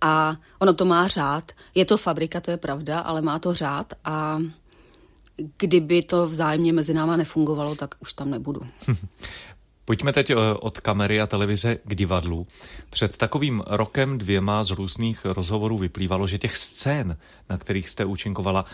A 0.00 0.36
ono 0.58 0.72
to 0.74 0.84
má 0.84 1.06
řád. 1.06 1.52
Je 1.74 1.84
to 1.84 1.96
fabrika, 1.96 2.40
to 2.40 2.50
je 2.50 2.56
pravda, 2.56 3.00
ale 3.00 3.22
má 3.22 3.38
to 3.38 3.54
řád 3.54 3.92
a 4.04 4.38
kdyby 5.58 6.02
to 6.02 6.26
vzájemně 6.26 6.72
mezi 6.72 6.94
náma 6.94 7.16
nefungovalo, 7.16 7.74
tak 7.74 7.94
už 8.00 8.12
tam 8.12 8.30
nebudu. 8.30 8.60
Pojďme 9.84 10.12
teď 10.12 10.30
eh, 10.30 10.34
od 10.60 10.80
kamery 10.80 11.20
a 11.20 11.26
televize 11.26 11.78
k 11.84 11.94
divadlu. 11.94 12.46
Před 12.90 13.16
takovým 13.16 13.62
rokem 13.66 14.18
dvěma 14.18 14.64
z 14.64 14.70
různých 14.70 15.24
rozhovorů 15.24 15.78
vyplývalo, 15.78 16.26
že 16.26 16.38
těch 16.38 16.56
scén, 16.56 17.16
na 17.50 17.58
kterých 17.58 17.88
jste 17.88 18.04
účinkovala, 18.04 18.64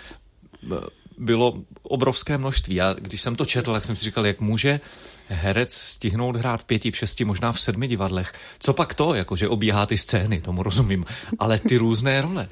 eh, 0.73 0.77
bylo 1.19 1.55
obrovské 1.83 2.39
množství. 2.39 2.75
Já, 2.75 2.93
když 2.93 3.23
jsem 3.23 3.37
to 3.37 3.45
četl, 3.45 3.73
tak 3.73 3.85
jsem 3.85 3.97
si 3.97 4.05
říkal, 4.05 4.27
jak 4.27 4.41
může 4.41 4.81
herec 5.29 5.75
stihnout 5.75 6.37
hrát 6.37 6.61
v 6.61 6.65
pěti, 6.65 6.91
v 6.91 6.97
šesti, 6.97 7.25
možná 7.25 7.53
v 7.53 7.61
sedmi 7.61 7.89
divadlech. 7.89 8.33
Co 8.59 8.73
pak 8.73 8.95
to, 8.95 9.15
jakože 9.15 9.49
obíhá 9.49 9.87
ty 9.87 9.99
scény, 9.99 10.41
tomu 10.41 10.63
rozumím, 10.63 11.05
ale 11.39 11.59
ty 11.59 11.77
různé 11.77 12.23
role. 12.23 12.49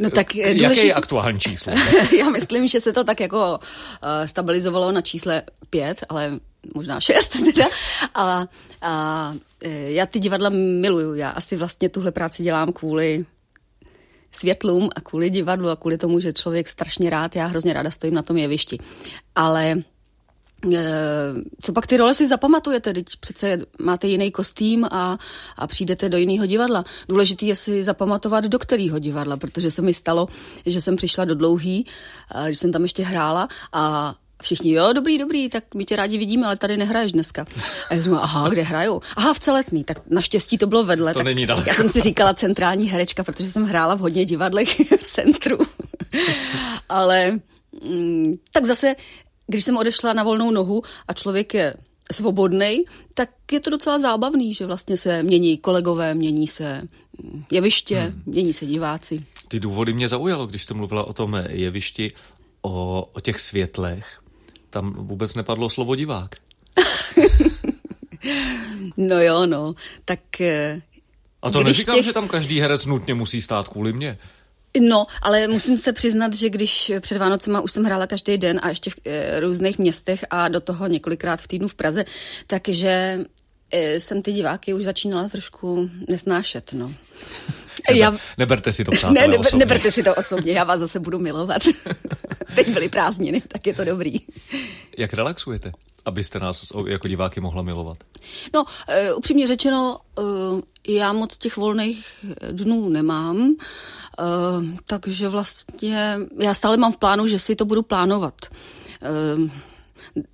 No 0.00 0.10
tak 0.10 0.26
důležitý... 0.34 0.62
Jaké 0.62 0.80
je 0.80 0.94
aktuální 0.94 1.40
číslo? 1.40 1.72
Já 2.18 2.30
myslím, 2.30 2.68
že 2.68 2.80
se 2.80 2.92
to 2.92 3.04
tak 3.04 3.20
jako 3.20 3.58
uh, 3.58 4.26
stabilizovalo 4.26 4.92
na 4.92 5.00
čísle 5.00 5.42
pět, 5.70 6.04
ale 6.08 6.38
možná 6.74 7.00
šest 7.00 7.28
teda. 7.28 7.66
A, 8.14 8.46
a 8.82 9.34
e, 9.60 9.92
já 9.92 10.06
ty 10.06 10.18
divadla 10.18 10.50
miluju. 10.80 11.14
Já 11.14 11.30
asi 11.30 11.56
vlastně 11.56 11.88
tuhle 11.88 12.12
práci 12.12 12.42
dělám 12.42 12.72
kvůli 12.72 13.24
světlům 14.32 14.88
a 14.96 15.00
kvůli 15.00 15.30
divadlu 15.30 15.70
a 15.70 15.76
kvůli 15.76 15.98
tomu, 15.98 16.20
že 16.20 16.32
člověk 16.32 16.68
strašně 16.68 17.10
rád, 17.10 17.36
já 17.36 17.46
hrozně 17.46 17.72
ráda 17.72 17.90
stojím 17.90 18.14
na 18.14 18.22
tom 18.22 18.36
jevišti. 18.36 18.78
Ale 19.34 19.76
co 21.62 21.72
pak 21.72 21.86
ty 21.86 21.96
role 21.96 22.14
si 22.14 22.26
zapamatujete, 22.26 22.92
teď 22.92 23.06
přece 23.20 23.58
máte 23.78 24.06
jiný 24.06 24.30
kostým 24.30 24.84
a, 24.84 25.18
a 25.56 25.66
přijdete 25.66 26.08
do 26.08 26.18
jiného 26.18 26.46
divadla. 26.46 26.84
Důležité 27.08 27.46
je 27.46 27.56
si 27.56 27.84
zapamatovat 27.84 28.44
do 28.44 28.58
kterého 28.58 28.98
divadla, 28.98 29.36
protože 29.36 29.70
se 29.70 29.82
mi 29.82 29.94
stalo, 29.94 30.28
že 30.66 30.80
jsem 30.80 30.96
přišla 30.96 31.24
do 31.24 31.34
dlouhý, 31.34 31.86
když 32.44 32.58
jsem 32.58 32.72
tam 32.72 32.82
ještě 32.82 33.04
hrála 33.04 33.48
a 33.72 34.14
Všichni, 34.42 34.72
jo, 34.72 34.92
dobrý, 34.92 35.18
dobrý, 35.18 35.48
tak 35.48 35.74
my 35.74 35.84
tě 35.84 35.96
rádi 35.96 36.18
vidíme, 36.18 36.46
ale 36.46 36.56
tady 36.56 36.76
nehraješ 36.76 37.12
dneska. 37.12 37.46
A 37.90 37.94
já 37.94 38.02
jsem 38.02 38.14
aha, 38.14 38.48
kde 38.48 38.62
hraju? 38.62 39.02
Aha, 39.16 39.34
v 39.34 39.38
celetný. 39.38 39.84
Tak 39.84 39.98
naštěstí 40.10 40.58
to 40.58 40.66
bylo 40.66 40.84
vedle. 40.84 41.12
To 41.12 41.18
tak 41.18 41.24
není 41.24 41.46
daleko. 41.46 41.68
Já 41.68 41.74
jsem 41.74 41.88
si 41.88 42.00
říkala 42.00 42.34
centrální 42.34 42.88
herečka, 42.88 43.24
protože 43.24 43.50
jsem 43.50 43.64
hrála 43.64 43.94
v 43.94 43.98
hodně 43.98 44.24
divadlech 44.24 44.80
v 44.80 45.04
centru. 45.04 45.58
ale 46.88 47.30
mm, 47.88 48.34
tak 48.52 48.64
zase, 48.64 48.94
když 49.46 49.64
jsem 49.64 49.76
odešla 49.76 50.12
na 50.12 50.22
volnou 50.22 50.50
nohu 50.50 50.82
a 51.08 51.12
člověk 51.12 51.54
je 51.54 51.74
svobodný, 52.12 52.84
tak 53.14 53.30
je 53.52 53.60
to 53.60 53.70
docela 53.70 53.98
zábavný, 53.98 54.54
že 54.54 54.66
vlastně 54.66 54.96
se 54.96 55.22
mění 55.22 55.58
kolegové, 55.58 56.14
mění 56.14 56.46
se 56.46 56.82
mm, 57.22 57.44
jeviště, 57.50 57.96
hmm. 57.96 58.22
mění 58.26 58.52
se 58.52 58.66
diváci. 58.66 59.24
Ty 59.48 59.60
důvody 59.60 59.92
mě 59.92 60.08
zaujalo, 60.08 60.46
když 60.46 60.62
jste 60.62 60.74
mluvila 60.74 61.04
o 61.04 61.12
tom 61.12 61.42
jevišti, 61.48 62.12
o, 62.62 63.04
o 63.12 63.20
těch 63.20 63.40
světlech 63.40 64.20
tam 64.76 64.92
vůbec 64.92 65.34
nepadlo 65.34 65.70
slovo 65.70 65.96
divák. 65.96 66.30
no 68.96 69.20
jo, 69.20 69.46
no, 69.46 69.74
tak... 70.04 70.40
Eh, 70.40 70.82
A 71.42 71.50
to 71.50 71.62
neříkám, 71.62 71.94
těch... 71.94 72.04
že 72.04 72.12
tam 72.12 72.28
každý 72.28 72.60
herec 72.60 72.86
nutně 72.86 73.14
musí 73.14 73.42
stát 73.42 73.68
kvůli 73.68 73.92
mně. 73.92 74.18
No, 74.80 75.06
ale 75.22 75.48
musím 75.48 75.78
se 75.78 75.92
přiznat, 75.92 76.34
že 76.34 76.50
když 76.50 76.92
před 77.00 77.18
Vánocema 77.18 77.60
už 77.60 77.72
jsem 77.72 77.84
hrála 77.84 78.06
každý 78.06 78.38
den 78.38 78.60
a 78.62 78.68
ještě 78.68 78.90
v 78.90 78.94
e, 79.04 79.40
různých 79.40 79.78
městech 79.78 80.24
a 80.30 80.48
do 80.48 80.60
toho 80.60 80.86
několikrát 80.86 81.40
v 81.40 81.48
týdnu 81.48 81.68
v 81.68 81.74
Praze, 81.74 82.04
takže 82.46 83.24
e, 83.70 84.00
jsem 84.00 84.22
ty 84.22 84.32
diváky 84.32 84.74
už 84.74 84.84
začínala 84.84 85.28
trošku 85.28 85.90
nesnášet, 86.08 86.72
no. 86.72 86.92
Neber, 87.88 88.02
já... 88.02 88.16
Neberte 88.38 88.72
si 88.72 88.84
to, 88.84 88.90
přátelé, 88.90 89.20
ne, 89.20 89.28
neber, 89.28 89.54
neberte 89.54 89.92
si 89.92 90.02
to 90.02 90.14
osobně, 90.14 90.52
já 90.52 90.64
vás 90.64 90.80
zase 90.80 91.00
budu 91.00 91.18
milovat. 91.18 91.62
Teď 92.54 92.68
byly 92.68 92.88
prázdniny, 92.88 93.42
tak 93.48 93.66
je 93.66 93.74
to 93.74 93.84
dobrý. 93.84 94.16
Jak 94.98 95.14
relaxujete, 95.14 95.72
abyste 96.06 96.38
nás 96.38 96.72
jako 96.86 97.08
diváky 97.08 97.40
mohla 97.40 97.62
milovat? 97.62 97.96
No, 98.54 98.62
uh, 98.62 99.18
upřímně 99.18 99.46
řečeno, 99.46 99.98
uh, 100.18 100.60
já 100.88 101.12
moc 101.12 101.38
těch 101.38 101.56
volných 101.56 102.06
dnů 102.50 102.88
nemám, 102.88 103.36
uh, 103.36 103.54
takže 104.86 105.28
vlastně 105.28 106.16
já 106.38 106.54
stále 106.54 106.76
mám 106.76 106.92
v 106.92 106.96
plánu, 106.96 107.26
že 107.26 107.38
si 107.38 107.56
to 107.56 107.64
budu 107.64 107.82
plánovat. 107.82 108.34
Uh, 109.36 109.50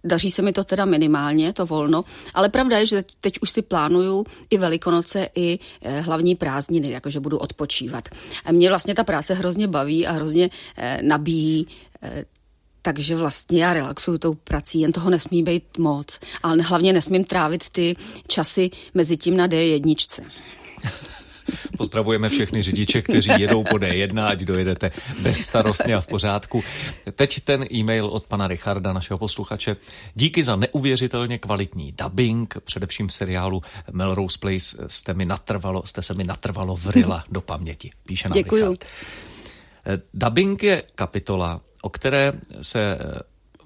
Daří 0.04 0.30
se 0.30 0.42
mi 0.42 0.52
to 0.52 0.64
teda 0.64 0.84
minimálně, 0.84 1.52
to 1.52 1.66
volno, 1.66 2.04
ale 2.34 2.48
pravda 2.48 2.78
je, 2.78 2.86
že 2.86 3.04
teď 3.20 3.34
už 3.42 3.50
si 3.50 3.62
plánuju 3.62 4.24
i 4.50 4.58
Velikonoce, 4.58 5.28
i 5.34 5.58
hlavní 6.00 6.34
prázdniny, 6.34 6.90
jakože 6.90 7.20
budu 7.20 7.38
odpočívat. 7.38 8.08
Mě 8.50 8.68
vlastně 8.68 8.94
ta 8.94 9.04
práce 9.04 9.34
hrozně 9.34 9.68
baví 9.68 10.06
a 10.06 10.12
hrozně 10.12 10.50
nabíjí 11.02 11.66
takže 12.82 13.16
vlastně 13.16 13.64
já 13.64 13.74
relaxuju 13.74 14.18
tou 14.18 14.34
prací, 14.34 14.80
jen 14.80 14.92
toho 14.92 15.10
nesmí 15.10 15.42
být 15.42 15.78
moc. 15.78 16.20
Ale 16.42 16.62
hlavně 16.62 16.92
nesmím 16.92 17.24
trávit 17.24 17.70
ty 17.70 17.94
časy 18.26 18.70
mezi 18.94 19.16
tím 19.16 19.36
na 19.36 19.48
D1. 19.48 20.22
Pozdravujeme 21.76 22.28
všechny 22.28 22.62
řidiče, 22.62 23.02
kteří 23.02 23.30
jedou 23.38 23.64
po 23.64 23.76
D1, 23.76 24.26
ať 24.26 24.40
dojedete 24.40 24.90
bezstarostně 25.20 25.94
a 25.94 26.00
v 26.00 26.06
pořádku. 26.06 26.64
Teď 27.12 27.40
ten 27.40 27.66
e-mail 27.72 28.06
od 28.06 28.26
pana 28.26 28.48
Richarda, 28.48 28.92
našeho 28.92 29.18
posluchače. 29.18 29.76
Díky 30.14 30.44
za 30.44 30.56
neuvěřitelně 30.56 31.38
kvalitní 31.38 31.92
dubbing, 31.92 32.54
především 32.64 33.08
v 33.08 33.12
seriálu 33.12 33.62
Melrose 33.92 34.38
Place 34.38 34.76
jste, 34.86 35.14
mi 35.14 35.24
natrvalo, 35.24 35.82
jste 35.86 36.02
se 36.02 36.14
mi 36.14 36.24
natrvalo 36.24 36.76
vrila 36.76 37.24
do 37.30 37.40
paměti. 37.40 37.90
Píše 38.06 38.28
nám 38.28 38.34
Děkuju. 38.34 38.70
Richard. 38.70 38.84
Dubbing 40.14 40.62
je 40.62 40.82
kapitola, 40.94 41.60
o 41.82 41.88
které 41.88 42.32
se 42.62 42.98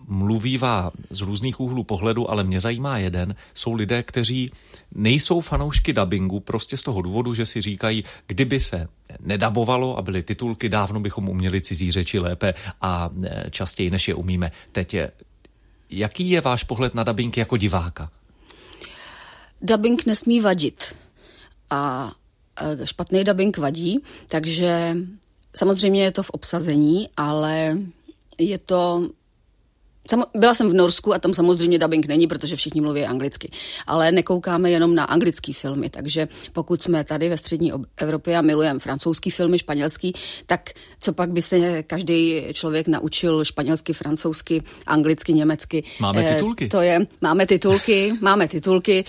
mluvívá 0.09 0.93
z 1.11 1.21
různých 1.21 1.61
úhlů 1.61 1.85
pohledu, 1.85 2.31
ale 2.31 2.45
mě 2.45 2.61
zajímá 2.61 2.99
jeden. 2.99 3.35
Jsou 3.55 3.73
lidé, 3.73 4.03
kteří 4.03 4.51
nejsou 4.95 5.41
fanoušky 5.41 5.93
dabingu 5.93 6.41
prostě 6.41 6.77
z 6.77 6.83
toho 6.83 7.03
důvodu, 7.03 7.35
že 7.35 7.47
si 7.47 7.61
říkají, 7.61 8.05
kdyby 8.27 8.61
se 8.61 8.89
nedabovalo 9.21 9.99
a 9.99 10.03
byly 10.03 10.23
titulky, 10.23 10.69
dávno 10.69 11.01
bychom 11.01 11.29
uměli 11.29 11.61
cizí 11.61 11.91
řeči 11.91 12.19
lépe 12.19 12.55
a 12.81 13.11
e, 13.25 13.51
častěji, 13.51 13.91
než 13.91 14.09
je 14.09 14.15
umíme. 14.15 14.53
Teď 14.73 14.95
je, 14.95 15.11
jaký 15.91 16.31
je 16.31 16.41
váš 16.41 16.65
pohled 16.65 16.95
na 16.95 17.03
dabing 17.03 17.37
jako 17.37 17.57
diváka? 17.57 18.11
Dubbing 19.63 20.07
nesmí 20.07 20.41
vadit. 20.41 20.95
A 21.71 22.13
špatný 22.85 23.25
dubbing 23.25 23.57
vadí, 23.57 23.99
takže 24.29 24.97
samozřejmě 25.57 26.05
je 26.05 26.13
to 26.13 26.23
v 26.23 26.31
obsazení, 26.31 27.09
ale 27.17 27.79
je 28.39 28.59
to 28.59 29.09
byla 30.35 30.55
jsem 30.55 30.71
v 30.71 30.75
Norsku 30.75 31.15
a 31.15 31.19
tam 31.19 31.35
samozřejmě 31.35 31.79
dubbing 31.79 32.07
není, 32.07 32.27
protože 32.27 32.57
všichni 32.57 32.81
mluví 32.81 33.05
anglicky. 33.05 33.51
Ale 33.87 34.13
nekoukáme 34.13 34.71
jenom 34.71 34.95
na 34.95 35.05
anglické 35.05 35.53
filmy, 35.53 35.91
takže 35.91 36.29
pokud 36.53 36.83
jsme 36.83 37.05
tady 37.05 37.29
ve 37.29 37.37
střední 37.37 37.73
Evropě 37.97 38.37
a 38.37 38.41
milujeme 38.41 38.81
francouzský 38.81 39.31
filmy, 39.31 39.59
španělský, 39.59 40.13
tak 40.47 40.71
co 41.01 41.13
pak 41.13 41.31
by 41.31 41.43
se 41.43 41.83
každý 41.83 42.43
člověk 42.53 42.89
naučil 42.89 43.45
španělsky, 43.45 43.93
francouzsky, 43.93 44.63
anglicky, 44.87 45.33
německy. 45.33 45.85
Máme 46.01 46.27
eh, 46.27 46.35
titulky. 46.35 46.69
To 46.69 46.81
je, 46.81 47.07
máme 47.21 47.47
titulky, 47.47 48.13
máme 48.21 48.49
titulky, 48.49 49.05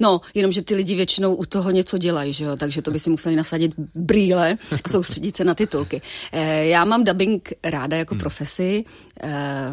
No, 0.00 0.20
jenomže 0.34 0.62
ty 0.62 0.74
lidi 0.74 0.94
většinou 0.94 1.34
u 1.34 1.44
toho 1.44 1.70
něco 1.70 1.98
dělají, 1.98 2.32
že 2.32 2.44
jo? 2.44 2.56
takže 2.56 2.82
to 2.82 2.90
by 2.90 2.98
si 2.98 3.10
museli 3.10 3.36
nasadit 3.36 3.72
brýle 3.94 4.56
a 4.84 4.88
soustředit 4.88 5.36
se 5.36 5.44
na 5.44 5.54
titulky. 5.54 6.02
Eh, 6.32 6.66
já 6.66 6.84
mám 6.84 7.04
dubbing 7.04 7.52
ráda 7.64 7.96
jako 7.96 8.14
hmm. 8.14 8.20
profesi. 8.20 8.84
Eh, 9.22 9.72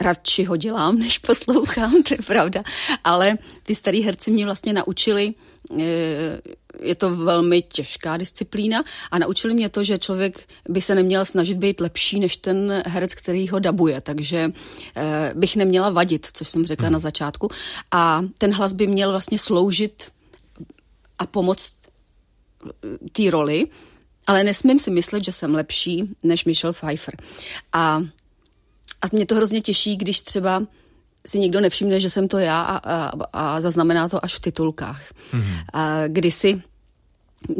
radši 0.00 0.44
ho 0.44 0.56
dělám, 0.56 0.98
než 0.98 1.18
poslouchám, 1.18 2.02
to 2.02 2.14
je 2.14 2.22
pravda. 2.26 2.62
Ale 3.04 3.38
ty 3.62 3.74
starý 3.74 4.02
herci 4.02 4.30
mě 4.30 4.44
vlastně 4.44 4.72
naučili, 4.72 5.34
eh, 5.80 6.40
je 6.80 6.94
to 6.94 7.16
velmi 7.16 7.62
těžká 7.62 8.16
disciplína 8.16 8.84
a 9.10 9.18
naučili 9.18 9.54
mě 9.54 9.68
to, 9.68 9.84
že 9.84 9.98
člověk 9.98 10.48
by 10.68 10.80
se 10.80 10.94
neměl 10.94 11.24
snažit 11.24 11.58
být 11.58 11.80
lepší 11.80 12.20
než 12.20 12.36
ten 12.36 12.82
herec, 12.86 13.14
který 13.14 13.48
ho 13.48 13.58
dabuje, 13.58 14.00
takže 14.00 14.52
eh, 14.96 15.32
bych 15.34 15.56
neměla 15.56 15.90
vadit, 15.90 16.28
což 16.32 16.48
jsem 16.48 16.66
řekla 16.66 16.90
na 16.90 16.98
začátku. 16.98 17.50
A 17.90 18.24
ten 18.38 18.52
hlas 18.52 18.72
by 18.72 18.86
měl 18.86 19.10
vlastně 19.10 19.38
sloužit 19.38 20.12
a 21.18 21.26
pomoct 21.26 21.72
eh, 22.66 23.08
té 23.12 23.30
roli, 23.30 23.66
ale 24.26 24.44
nesmím 24.44 24.80
si 24.80 24.90
myslet, 24.90 25.24
že 25.24 25.32
jsem 25.32 25.54
lepší 25.54 26.08
než 26.22 26.44
Michelle 26.44 26.72
Pfeiffer. 26.72 27.16
A 27.72 28.02
a 29.02 29.06
mě 29.12 29.26
to 29.26 29.34
hrozně 29.34 29.60
těší, 29.60 29.96
když 29.96 30.20
třeba 30.20 30.62
si 31.26 31.38
nikdo 31.38 31.60
nevšimne, 31.60 32.00
že 32.00 32.10
jsem 32.10 32.28
to 32.28 32.38
já 32.38 32.62
a, 32.62 32.76
a, 32.76 33.12
a 33.32 33.60
zaznamená 33.60 34.08
to 34.08 34.24
až 34.24 34.34
v 34.34 34.40
titulkách. 34.40 35.02
Mm-hmm. 35.32 35.64
A 35.72 36.08
kdysi 36.08 36.62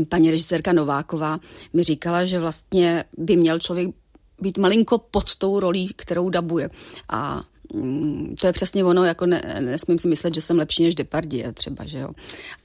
paní 0.09 0.31
režisérka 0.31 0.73
Nováková 0.73 1.41
mi 1.73 1.83
říkala, 1.83 2.25
že 2.25 2.41
vlastně 2.41 3.05
by 3.19 3.37
měl 3.37 3.59
člověk 3.59 3.89
být 4.41 4.59
malinko 4.59 4.99
pod 4.99 5.35
tou 5.37 5.61
rolí, 5.61 5.93
kterou 5.97 6.31
dabuje. 6.31 6.71
A 7.09 7.43
mm, 7.75 8.35
to 8.41 8.47
je 8.47 8.53
přesně 8.53 8.85
ono, 8.85 9.05
jako 9.05 9.27
ne, 9.27 9.59
nesmím 9.61 9.99
si 9.99 10.09
myslet, 10.09 10.35
že 10.35 10.41
jsem 10.41 10.59
lepší 10.59 10.83
než 10.83 10.95
Depardieu 10.95 11.53
třeba, 11.53 11.85
že 11.87 11.99
jo. 11.99 12.09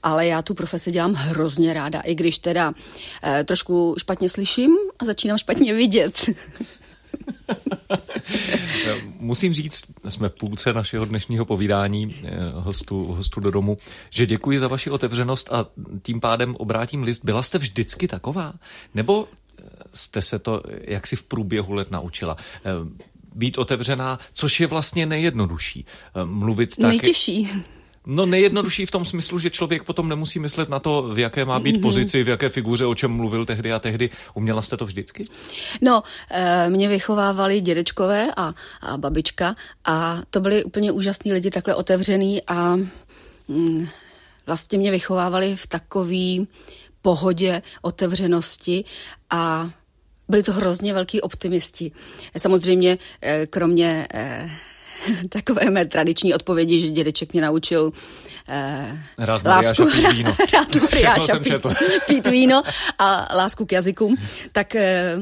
Ale 0.04 0.28
já 0.28 0.42
tu 0.42 0.54
profesi 0.54 0.92
dělám 0.92 1.14
hrozně 1.14 1.74
ráda, 1.74 2.00
i 2.00 2.16
když 2.16 2.38
teda 2.38 2.74
eh, 3.24 3.44
trošku 3.44 3.96
špatně 3.98 4.30
slyším 4.30 4.72
a 5.00 5.06
začínám 5.06 5.38
špatně 5.38 5.74
vidět. 5.74 6.30
Musím 9.20 9.54
říct, 9.54 9.84
jsme 10.10 10.30
v 10.30 10.34
půlce 10.34 10.74
našeho 10.74 11.06
dnešního 11.06 11.46
povídání 11.46 12.16
eh, 12.24 12.30
hostu, 12.54 13.04
hostu 13.04 13.40
do 13.40 13.52
domu, 13.52 13.78
že 14.10 14.26
děkuji 14.26 14.60
za 14.60 14.68
vaši 14.68 14.90
otevřenost 14.90 15.54
a 15.54 15.66
tím 16.04 16.20
pádem 16.20 16.56
obrátím 16.56 17.04
list. 17.04 17.26
Byla 17.26 17.44
jste 17.44 17.58
vždycky 17.58 18.08
taková? 18.08 18.54
Nebo 18.94 19.28
eh, 19.28 19.64
jste 19.94 20.22
se 20.22 20.40
to 20.40 20.64
jaksi 20.82 21.16
v 21.16 21.24
průběhu 21.24 21.74
let 21.74 21.92
naučila? 21.92 22.36
Eh, 22.40 22.70
být 23.36 23.58
otevřená, 23.58 24.20
což 24.34 24.60
je 24.60 24.68
vlastně 24.68 25.06
nejjednodušší. 25.06 25.86
Mluvit 26.24 26.76
tak... 26.76 26.90
Nejtěžší. 26.90 27.50
No 28.10 28.26
nejjednodušší 28.26 28.86
v 28.86 28.92
tom 28.92 29.06
smyslu, 29.06 29.40
že 29.40 29.50
člověk 29.50 29.84
potom 29.84 30.10
nemusí 30.10 30.40
myslet 30.40 30.70
na 30.70 30.80
to, 30.80 31.02
v 31.14 31.20
jaké 31.20 31.46
má 31.46 31.60
být 31.60 31.76
mm-hmm. 31.76 31.82
pozici, 31.82 32.24
v 32.24 32.28
jaké 32.28 32.50
figuře, 32.50 32.86
o 32.86 32.96
čem 32.96 33.12
mluvil 33.12 33.46
tehdy 33.46 33.74
a 33.74 33.80
tehdy. 33.80 34.10
Uměla 34.34 34.62
jste 34.62 34.78
to 34.78 34.86
vždycky? 34.86 35.28
No, 35.82 36.04
e, 36.32 36.70
mě 36.70 36.88
vychovávali 36.88 37.62
dědečkové 37.62 38.28
a, 38.38 38.54
a 38.82 38.98
babička 38.98 39.56
a 39.86 40.22
to 40.30 40.40
byli 40.40 40.64
úplně 40.64 40.92
úžasní 40.92 41.34
lidi, 41.34 41.52
takhle 41.52 41.76
otevřený 41.76 42.42
a 42.48 42.76
mm, 43.48 43.88
vlastně 44.46 44.78
mě 44.78 44.92
vychovávali 44.92 45.56
v 45.56 45.68
takový 45.68 46.48
pohodě, 47.02 47.62
otevřenosti 47.82 48.86
a 49.30 49.70
byli 50.30 50.44
to 50.44 50.54
hrozně 50.54 50.94
velký 50.94 51.22
optimisti. 51.22 51.92
Samozřejmě 52.38 52.98
e, 53.22 53.48
kromě 53.48 54.08
e, 54.14 54.50
takové 55.30 55.72
mé 55.72 55.86
tradiční 55.86 56.34
odpovědi, 56.34 56.80
že 56.80 56.88
dědeček 56.88 57.34
mě 57.34 57.42
naučil 57.42 57.92
eh, 58.48 59.04
Rád 59.18 59.46
lásku, 59.46 59.86
pít 59.86 60.12
víno. 60.14 60.36
Rád 60.54 60.76
Mariáša 60.82 61.40
pít, 61.40 61.54
pít 62.08 62.28
víno 62.28 62.62
a 63.00 63.36
lásku 63.36 63.66
k 63.66 63.72
jazykům, 63.72 64.18
tak 64.52 64.76
eh, 64.76 65.18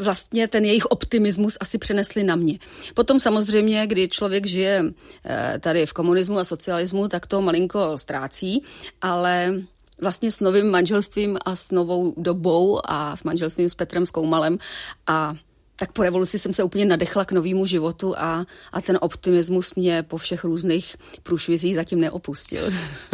vlastně 0.00 0.48
ten 0.48 0.64
jejich 0.64 0.86
optimismus 0.86 1.56
asi 1.60 1.78
přenesli 1.78 2.24
na 2.24 2.36
mě. 2.36 2.58
Potom 2.94 3.20
samozřejmě, 3.20 3.86
kdy 3.86 4.08
člověk 4.08 4.46
žije 4.46 4.84
eh, 5.24 5.58
tady 5.60 5.86
v 5.86 5.92
komunismu 5.92 6.38
a 6.38 6.44
socialismu, 6.44 7.08
tak 7.08 7.26
to 7.26 7.42
malinko 7.42 7.98
ztrácí, 7.98 8.62
ale 9.00 9.54
vlastně 10.00 10.30
s 10.30 10.40
novým 10.40 10.70
manželstvím 10.70 11.38
a 11.44 11.56
s 11.56 11.70
novou 11.70 12.14
dobou 12.16 12.80
a 12.84 13.16
s 13.16 13.24
manželstvím 13.24 13.68
s 13.68 13.74
Petrem 13.74 14.06
Skoumalem 14.06 14.58
a 15.06 15.34
tak 15.76 15.92
po 15.92 16.02
revoluci 16.02 16.38
jsem 16.38 16.54
se 16.54 16.62
úplně 16.62 16.84
nadechla 16.84 17.24
k 17.24 17.32
novému 17.32 17.66
životu 17.66 18.18
a, 18.18 18.46
a 18.72 18.80
ten 18.80 18.98
optimismus 19.00 19.74
mě 19.74 20.02
po 20.02 20.16
všech 20.16 20.44
různých 20.44 20.96
průšvizích 21.22 21.74
zatím 21.74 22.00
neopustil. 22.00 22.70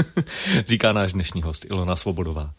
Říká 0.66 0.92
náš 0.92 1.12
dnešní 1.12 1.42
host 1.42 1.64
Ilona 1.70 1.96
Svobodová. 1.96 2.54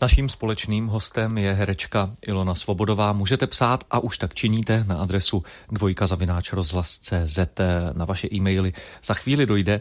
Naším 0.00 0.28
společným 0.28 0.86
hostem 0.86 1.38
je 1.38 1.52
herečka 1.52 2.10
Ilona 2.26 2.54
Svobodová. 2.54 3.12
Můžete 3.12 3.46
psát 3.46 3.84
a 3.90 3.98
už 3.98 4.18
tak 4.18 4.34
činíte 4.34 4.84
na 4.88 4.96
adresu 4.96 5.44
dvojkazavináčrozhlas.cz 5.70 7.38
na 7.92 8.04
vaše 8.04 8.28
e-maily. 8.32 8.72
Za 9.04 9.14
chvíli 9.14 9.46
dojde. 9.46 9.80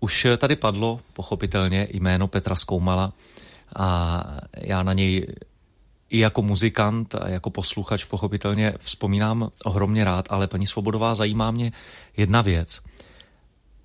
Už 0.00 0.26
tady 0.38 0.56
padlo 0.56 1.00
pochopitelně 1.12 1.88
jméno 1.90 2.28
Petra 2.28 2.56
Skoumala 2.56 3.12
a 3.76 4.24
já 4.56 4.82
na 4.82 4.92
něj 4.92 5.26
i 6.10 6.18
jako 6.18 6.42
muzikant 6.42 7.14
a 7.14 7.28
jako 7.28 7.50
posluchač 7.50 8.04
pochopitelně 8.04 8.74
vzpomínám 8.78 9.50
ohromně 9.64 10.04
rád, 10.04 10.26
ale 10.30 10.48
paní 10.48 10.66
Svobodová 10.66 11.14
zajímá 11.14 11.50
mě 11.50 11.72
jedna 12.16 12.42
věc. 12.42 12.80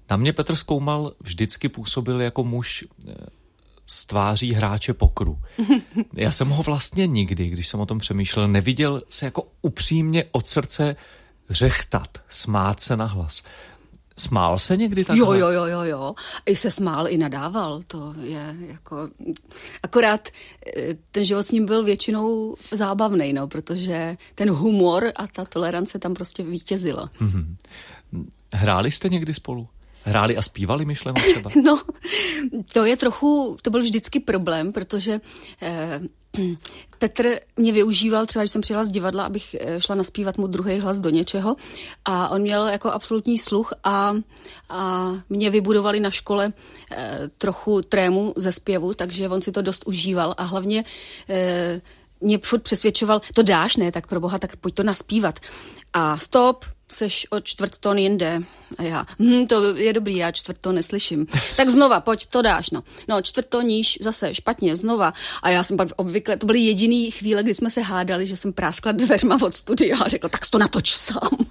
Na 0.10 0.18
mě 0.18 0.34
Petr 0.34 0.56
Skoumal 0.56 1.14
vždycky 1.20 1.70
působil 1.70 2.22
jako 2.22 2.44
muž 2.44 2.86
z 3.86 4.04
eh, 4.04 4.08
tváří 4.08 4.54
hráče 4.54 4.94
pokru. 4.94 5.40
Já 6.14 6.32
jsem 6.32 6.50
ho 6.50 6.64
vlastně 6.64 7.08
nikdy, 7.08 7.50
když 7.50 7.68
jsem 7.68 7.80
o 7.80 7.86
tom 7.86 8.00
přemýšlel, 8.00 8.48
neviděl 8.48 9.02
se 9.10 9.26
jako 9.26 9.44
upřímně 9.62 10.24
od 10.32 10.48
srdce 10.48 10.96
řechtat, 11.50 12.18
smát 12.30 12.80
se 12.80 12.96
na 12.96 13.06
hlas. 13.06 13.44
Smál 14.18 14.60
se 14.60 14.78
někdy 14.78 15.06
takhle? 15.06 15.28
Jo, 15.28 15.34
jo, 15.34 15.52
jo, 15.52 15.66
jo, 15.66 15.82
jo. 15.82 16.14
I 16.46 16.56
se 16.56 16.72
smál, 16.72 17.08
i 17.08 17.18
nadával. 17.18 17.82
To 17.88 18.14
je 18.22 18.56
jako... 18.60 19.10
Akorát 19.84 20.28
eh, 20.78 20.96
ten 21.12 21.26
život 21.26 21.44
s 21.44 21.52
ním 21.52 21.66
byl 21.66 21.84
většinou 21.84 22.56
zábavný, 22.72 23.34
no, 23.34 23.48
protože 23.48 24.18
ten 24.36 24.50
humor 24.50 25.12
a 25.16 25.28
ta 25.28 25.46
tolerance 25.46 26.00
tam 26.00 26.14
prostě 26.14 26.44
vítězila. 26.44 27.10
Mm-hmm. 27.22 27.56
Hráli 28.54 28.92
jste 28.92 29.10
někdy 29.10 29.34
spolu? 29.34 29.68
Hráli 30.04 30.38
a 30.38 30.42
zpívali 30.42 30.86
myšleno 30.86 31.22
třeba? 31.22 31.52
No, 31.64 31.82
to 32.74 32.86
je 32.86 32.98
trochu, 32.98 33.58
to 33.62 33.70
byl 33.70 33.82
vždycky 33.82 34.20
problém, 34.20 34.74
protože 34.74 35.22
eh, 35.62 36.02
Petr 37.00 37.40
mě 37.58 37.72
využíval 37.72 38.26
třeba, 38.26 38.44
když 38.44 38.52
jsem 38.52 38.62
přijela 38.62 38.84
z 38.84 38.92
divadla, 38.92 39.26
abych 39.26 39.56
eh, 39.60 39.82
šla 39.82 39.96
naspívat 39.96 40.38
mu 40.38 40.48
druhý 40.48 40.80
hlas 40.80 41.00
do 41.00 41.10
něčeho 41.10 41.56
a 42.06 42.30
on 42.30 42.42
měl 42.42 42.68
jako 42.68 42.92
absolutní 42.92 43.38
sluch 43.38 43.74
a, 43.84 44.16
a 44.70 45.12
mě 45.30 45.50
vybudovali 45.50 46.00
na 46.00 46.12
škole 46.12 46.54
eh, 46.92 47.20
trochu 47.38 47.82
trému 47.82 48.34
ze 48.36 48.52
zpěvu, 48.52 48.94
takže 48.94 49.30
on 49.30 49.42
si 49.42 49.52
to 49.52 49.62
dost 49.62 49.84
užíval 49.86 50.36
a 50.38 50.44
hlavně 50.44 50.84
eh, 51.30 51.82
mě 52.22 52.38
furt 52.38 52.60
přesvědčoval, 52.60 53.22
to 53.34 53.44
dáš, 53.44 53.78
ne, 53.78 53.92
tak 53.92 54.08
pro 54.08 54.20
boha, 54.20 54.40
tak 54.40 54.56
pojď 54.56 54.76
to 54.76 54.84
naspívat. 54.84 55.40
A 55.94 56.18
stop, 56.18 56.66
seš 56.94 57.28
o 57.30 57.40
čtvrt 57.40 57.78
ton 57.78 57.98
jinde. 57.98 58.42
A 58.78 58.84
já, 58.84 59.06
hm, 59.20 59.48
to 59.48 59.76
je 59.76 59.94
dobrý, 59.94 60.18
já 60.18 60.32
čtvrt 60.32 60.58
ton 60.62 60.76
neslyším. 60.76 61.28
Tak 61.58 61.70
znova, 61.70 62.00
pojď, 62.00 62.26
to 62.26 62.42
dáš, 62.42 62.70
no. 62.70 62.84
No, 63.08 63.22
čtvrt 63.22 63.48
ton 63.48 63.66
níž, 63.66 63.98
zase 64.02 64.36
špatně, 64.36 64.76
znova. 64.76 65.14
A 65.44 65.50
já 65.50 65.64
jsem 65.64 65.78
pak 65.78 65.88
obvykle, 65.96 66.38
to 66.38 66.46
byly 66.46 66.60
jediný 66.60 67.12
chvíle, 67.12 67.44
kdy 67.44 67.54
jsme 67.54 67.70
se 67.70 67.82
hádali, 67.82 68.28
že 68.28 68.38
jsem 68.38 68.54
práskla 68.54 68.92
dveřma 68.92 69.38
od 69.42 69.56
studia 69.56 69.98
a 69.98 70.08
řekla, 70.08 70.30
tak 70.30 70.48
to 70.48 70.58
natoč 70.58 70.94
sám. 70.94 71.46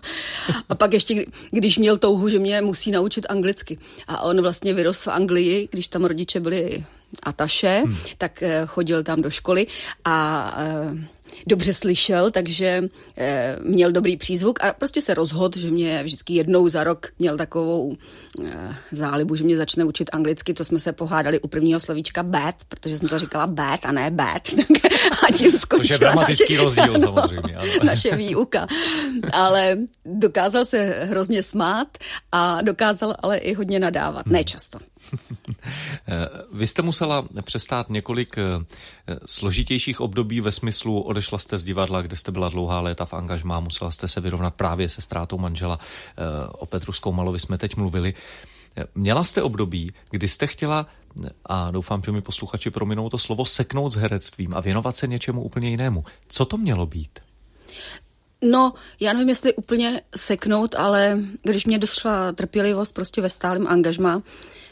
A 0.69 0.75
pak 0.75 0.93
ještě, 0.93 1.25
když 1.51 1.79
měl 1.79 1.99
touhu, 1.99 2.29
že 2.29 2.39
mě 2.39 2.61
musí 2.61 2.91
naučit 2.91 3.27
anglicky. 3.29 3.79
A 4.09 4.21
on 4.21 4.43
vlastně 4.43 4.75
vyrostl 4.75 5.11
v 5.11 5.15
Anglii, 5.15 5.69
když 5.71 5.89
tam 5.89 6.05
rodiče 6.05 6.41
byli 6.41 6.85
ataše, 7.23 7.83
hmm. 7.85 7.97
tak 8.19 8.43
eh, 8.43 8.63
chodil 8.67 9.03
tam 9.03 9.23
do 9.23 9.31
školy 9.31 9.67
a 10.05 10.57
eh, 10.59 11.22
dobře 11.47 11.75
slyšel, 11.75 12.31
takže 12.31 12.83
e, 13.17 13.57
měl 13.63 13.93
dobrý 13.93 14.17
přízvuk 14.17 14.65
a 14.65 14.73
prostě 14.73 15.03
se 15.03 15.15
rozhodl, 15.15 15.59
že 15.59 15.71
mě 15.71 16.03
vždycky 16.03 16.35
jednou 16.35 16.69
za 16.69 16.85
rok 16.85 17.09
měl 17.19 17.37
takovou 17.37 17.97
e, 18.45 18.75
zálibu, 18.93 19.37
že 19.37 19.45
mě 19.45 19.57
začne 19.57 19.85
učit 19.85 20.11
anglicky. 20.13 20.55
To 20.55 20.65
jsme 20.65 20.79
se 20.79 20.93
pohádali 20.93 21.41
u 21.41 21.49
prvního 21.49 21.81
slovíčka 21.81 22.23
bad, 22.23 22.55
protože 22.69 22.99
jsem 22.99 23.09
to 23.09 23.19
říkala 23.19 23.47
bad 23.47 23.85
a 23.85 23.93
ne 23.93 24.11
bad. 24.11 24.43
a 25.29 25.33
tím 25.33 25.53
Což 25.77 25.91
je 25.91 25.99
dramatický 25.99 26.55
naše, 26.55 26.63
rozdíl 26.63 26.95
ano, 26.95 27.01
samozřejmě. 27.01 27.57
Ano. 27.57 27.71
Naše 27.85 28.17
výuka. 28.17 28.67
Ale 29.33 29.77
dokázal 30.05 30.65
se 30.65 31.07
hrozně 31.09 31.43
smát 31.43 31.89
a 32.33 32.63
dokázal 32.63 33.15
ale 33.19 33.39
i 33.39 33.55
hodně 33.55 33.81
nadávat. 33.81 34.27
Hmm. 34.27 34.33
Ne 34.33 34.45
často. 34.45 34.79
Vy 36.53 36.67
jste 36.67 36.83
musela 36.83 37.27
přestát 37.45 37.91
několik 37.91 38.39
eh, 38.39 38.65
složitějších 39.27 40.01
období 40.01 40.41
ve 40.41 40.53
smyslu 40.53 41.01
odešla 41.01 41.39
jste 41.39 41.59
z 41.59 41.65
divadla, 41.65 42.03
kde 42.03 42.17
jste 42.17 42.33
byla 42.33 42.49
dlouhá 42.49 42.81
léta 42.81 43.05
v 43.05 43.15
angažmá, 43.15 43.61
musela 43.61 43.91
jste 43.91 44.09
se 44.09 44.21
vyrovnat 44.21 44.55
právě 44.55 44.89
se 44.89 45.03
ztrátou 45.03 45.39
manžela. 45.39 45.79
Eh, 45.79 46.49
o 46.49 46.67
Petru 46.67 46.93
Skoumalovi 46.93 47.41
jsme 47.41 47.59
teď 47.59 47.77
mluvili. 47.77 48.15
Měla 48.95 49.25
jste 49.25 49.43
období, 49.43 49.93
kdy 50.11 50.29
jste 50.29 50.47
chtěla 50.47 50.87
a 51.47 51.71
doufám, 51.71 52.03
že 52.03 52.13
mi 52.13 52.23
posluchači 52.23 52.71
prominou 52.71 53.09
to 53.09 53.19
slovo 53.19 53.45
seknout 53.45 53.93
s 53.93 53.97
herectvím 53.97 54.55
a 54.55 54.61
věnovat 54.61 54.97
se 54.97 55.07
něčemu 55.07 55.43
úplně 55.43 55.71
jinému. 55.71 56.05
Co 56.29 56.45
to 56.45 56.57
mělo 56.57 56.87
být? 56.87 57.19
No, 58.43 58.73
já 59.01 59.13
nevím, 59.13 59.29
jestli 59.29 59.55
úplně 59.55 60.01
seknout, 60.17 60.75
ale 60.75 61.19
když 61.43 61.67
mě 61.67 61.79
došla 61.79 62.33
trpělivost 62.33 62.95
prostě 62.95 63.21
ve 63.21 63.31
stálem 63.31 63.67
angažmá, 63.67 64.23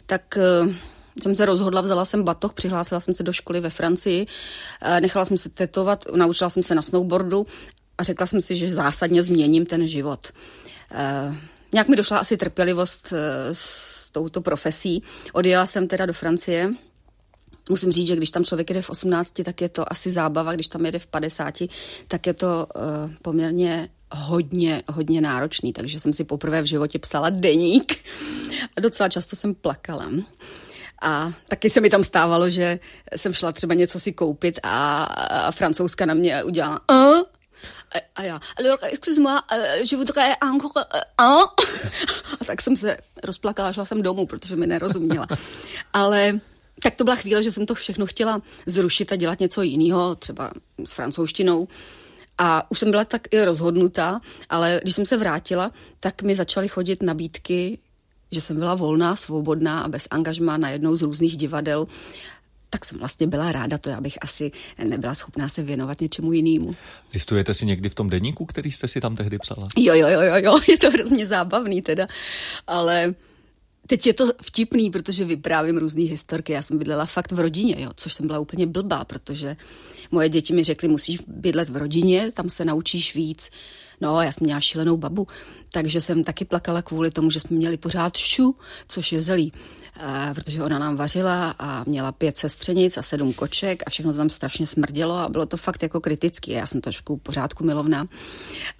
tak 0.06 0.38
uh, 0.62 0.72
jsem 1.20 1.35
se 1.35 1.46
rozhodla, 1.46 1.80
vzala 1.80 2.04
jsem 2.04 2.22
batoh, 2.22 2.52
přihlásila 2.52 3.00
jsem 3.00 3.14
se 3.14 3.22
do 3.22 3.33
školy 3.33 3.61
ve 3.61 3.70
Francii, 3.70 4.26
uh, 4.26 5.00
nechala 5.00 5.24
jsem 5.24 5.38
se 5.38 5.48
tetovat, 5.48 6.04
naučila 6.14 6.50
jsem 6.50 6.62
se 6.62 6.74
na 6.74 6.83
snowboardu 6.83 7.46
a 7.98 8.02
řekla 8.02 8.26
jsem 8.26 8.42
si, 8.42 8.56
že 8.56 8.74
zásadně 8.74 9.22
změním 9.22 9.66
ten 9.66 9.87
život. 9.87 10.33
Uh, 11.28 11.35
nějak 11.72 11.88
mi 11.88 11.96
došla 11.96 12.18
asi 12.18 12.37
trpělivost 12.37 13.12
s 13.52 14.11
touto 14.11 14.40
profesí. 14.40 15.02
Odjela 15.33 15.66
jsem 15.66 15.88
teda 15.88 16.06
do 16.06 16.12
Francie, 16.12 16.74
Musím 17.70 17.92
říct, 17.92 18.06
že 18.06 18.16
když 18.16 18.30
tam 18.30 18.44
člověk 18.44 18.70
jede 18.70 18.83
v 18.83 18.90
18, 18.90 19.33
tak 19.44 19.61
je 19.61 19.68
to 19.68 19.92
asi 19.92 20.11
zábava, 20.11 20.54
když 20.54 20.68
tam 20.68 20.87
jede 20.87 20.98
v 20.98 21.06
50, 21.06 21.54
tak 22.09 22.26
je 22.26 22.35
to 22.35 22.66
poměrně 23.22 23.88
hodně, 24.12 24.83
hodně 24.88 25.20
náročný, 25.20 25.72
takže 25.72 26.00
jsem 26.00 26.12
si 26.12 26.24
poprvé 26.24 26.62
v 26.62 26.66
životě 26.66 26.98
psala 26.98 27.30
deník 27.30 27.94
a 28.76 28.80
docela 28.80 29.09
často 29.09 29.37
jsem 29.37 29.54
plakala. 29.54 30.11
A 31.00 31.32
taky 31.48 31.70
se 31.70 31.80
mi 31.80 31.90
tam 31.90 32.04
stávalo, 32.04 32.50
že 32.50 32.78
jsem 33.16 33.32
šla 33.32 33.52
třeba 33.52 33.74
něco 33.74 34.00
si 34.00 34.12
koupit 34.12 34.58
a, 34.62 35.04
a 35.04 35.50
francouzska 35.50 36.06
na 36.06 36.14
mě 36.14 36.44
udělala 36.44 36.80
a, 37.94 37.98
a 38.16 38.22
já, 38.22 38.40
alors, 38.58 38.78
excuse-moi, 38.82 39.40
je 39.90 39.96
voudrais 39.96 40.36
encore 40.40 40.84
un. 41.20 41.44
A 42.40 42.44
tak 42.44 42.62
jsem 42.62 42.76
se 42.76 42.96
rozplakala, 43.24 43.72
šla 43.72 43.84
jsem 43.84 44.02
domů, 44.02 44.26
protože 44.26 44.56
mi 44.56 44.66
nerozuměla. 44.66 45.26
Ale 45.92 46.40
tak 46.82 46.94
to 46.94 47.04
byla 47.04 47.16
chvíle, 47.16 47.42
že 47.42 47.52
jsem 47.52 47.66
to 47.66 47.74
všechno 47.74 48.06
chtěla 48.06 48.42
zrušit 48.66 49.12
a 49.12 49.16
dělat 49.16 49.40
něco 49.40 49.62
jiného, 49.62 50.14
třeba 50.14 50.52
s 50.84 50.92
francouzštinou. 50.92 51.68
A 52.38 52.70
už 52.70 52.78
jsem 52.78 52.90
byla 52.90 53.04
tak 53.04 53.22
i 53.30 53.44
rozhodnutá, 53.44 54.20
ale 54.48 54.80
když 54.82 54.94
jsem 54.94 55.06
se 55.06 55.16
vrátila, 55.16 55.72
tak 56.00 56.22
mi 56.22 56.34
začaly 56.34 56.68
chodit 56.68 57.02
nabídky, 57.02 57.78
že 58.32 58.40
jsem 58.40 58.56
byla 58.56 58.74
volná, 58.74 59.16
svobodná 59.16 59.80
a 59.80 59.88
bez 59.88 60.08
angažmá 60.10 60.56
na 60.56 60.68
jednou 60.68 60.96
z 60.96 61.02
různých 61.02 61.36
divadel 61.36 61.86
tak 62.72 62.84
jsem 62.84 62.98
vlastně 62.98 63.26
byla 63.26 63.52
ráda, 63.52 63.78
to 63.78 63.88
já 63.88 64.00
bych 64.00 64.18
asi 64.20 64.50
nebyla 64.84 65.14
schopná 65.14 65.48
se 65.48 65.62
věnovat 65.62 66.00
něčemu 66.00 66.32
jinému. 66.32 66.76
Listujete 67.12 67.54
si 67.54 67.66
někdy 67.66 67.88
v 67.88 67.94
tom 67.94 68.10
deníku, 68.10 68.46
který 68.46 68.70
jste 68.70 68.88
si 68.88 69.00
tam 69.00 69.16
tehdy 69.16 69.38
psala? 69.38 69.68
Jo, 69.76 69.94
jo, 69.94 70.08
jo, 70.08 70.20
jo, 70.44 70.60
je 70.68 70.78
to 70.78 70.90
hrozně 70.90 71.26
zábavný 71.26 71.82
teda, 71.82 72.06
ale 72.66 73.14
Teď 73.86 74.06
je 74.06 74.14
to 74.14 74.32
vtipný, 74.42 74.90
protože 74.90 75.24
vyprávím 75.24 75.78
různé 75.78 76.02
historky. 76.02 76.52
Já 76.52 76.62
jsem 76.62 76.78
bydlela 76.78 77.06
fakt 77.06 77.32
v 77.32 77.40
rodině, 77.40 77.76
jo, 77.78 77.90
což 77.96 78.14
jsem 78.14 78.26
byla 78.26 78.38
úplně 78.38 78.66
blbá, 78.66 79.04
protože 79.04 79.56
moje 80.10 80.28
děti 80.28 80.52
mi 80.52 80.64
řekly, 80.64 80.88
musíš 80.88 81.18
bydlet 81.26 81.68
v 81.68 81.76
rodině, 81.76 82.32
tam 82.32 82.50
se 82.50 82.64
naučíš 82.64 83.14
víc. 83.14 83.50
No, 84.00 84.22
já 84.22 84.32
jsem 84.32 84.44
měla 84.44 84.60
šílenou 84.60 84.96
babu, 84.96 85.26
takže 85.72 86.00
jsem 86.00 86.24
taky 86.24 86.44
plakala 86.44 86.82
kvůli 86.82 87.10
tomu, 87.10 87.30
že 87.30 87.40
jsme 87.40 87.56
měli 87.56 87.76
pořád 87.76 88.16
šu, 88.16 88.56
což 88.88 89.12
je 89.12 89.22
zelí, 89.22 89.52
e, 90.00 90.34
protože 90.34 90.62
ona 90.62 90.78
nám 90.78 90.96
vařila 90.96 91.54
a 91.58 91.84
měla 91.84 92.12
pět 92.12 92.38
sestřenic 92.38 92.98
a 92.98 93.02
sedm 93.02 93.32
koček 93.32 93.82
a 93.86 93.90
všechno 93.90 94.12
tam 94.12 94.30
strašně 94.30 94.66
smrdělo 94.66 95.16
a 95.16 95.28
bylo 95.28 95.46
to 95.46 95.56
fakt 95.56 95.82
jako 95.82 96.00
kritický. 96.00 96.50
Já 96.50 96.66
jsem 96.66 96.80
trošku 96.80 97.16
pořádku 97.16 97.64
milovná, 97.64 98.06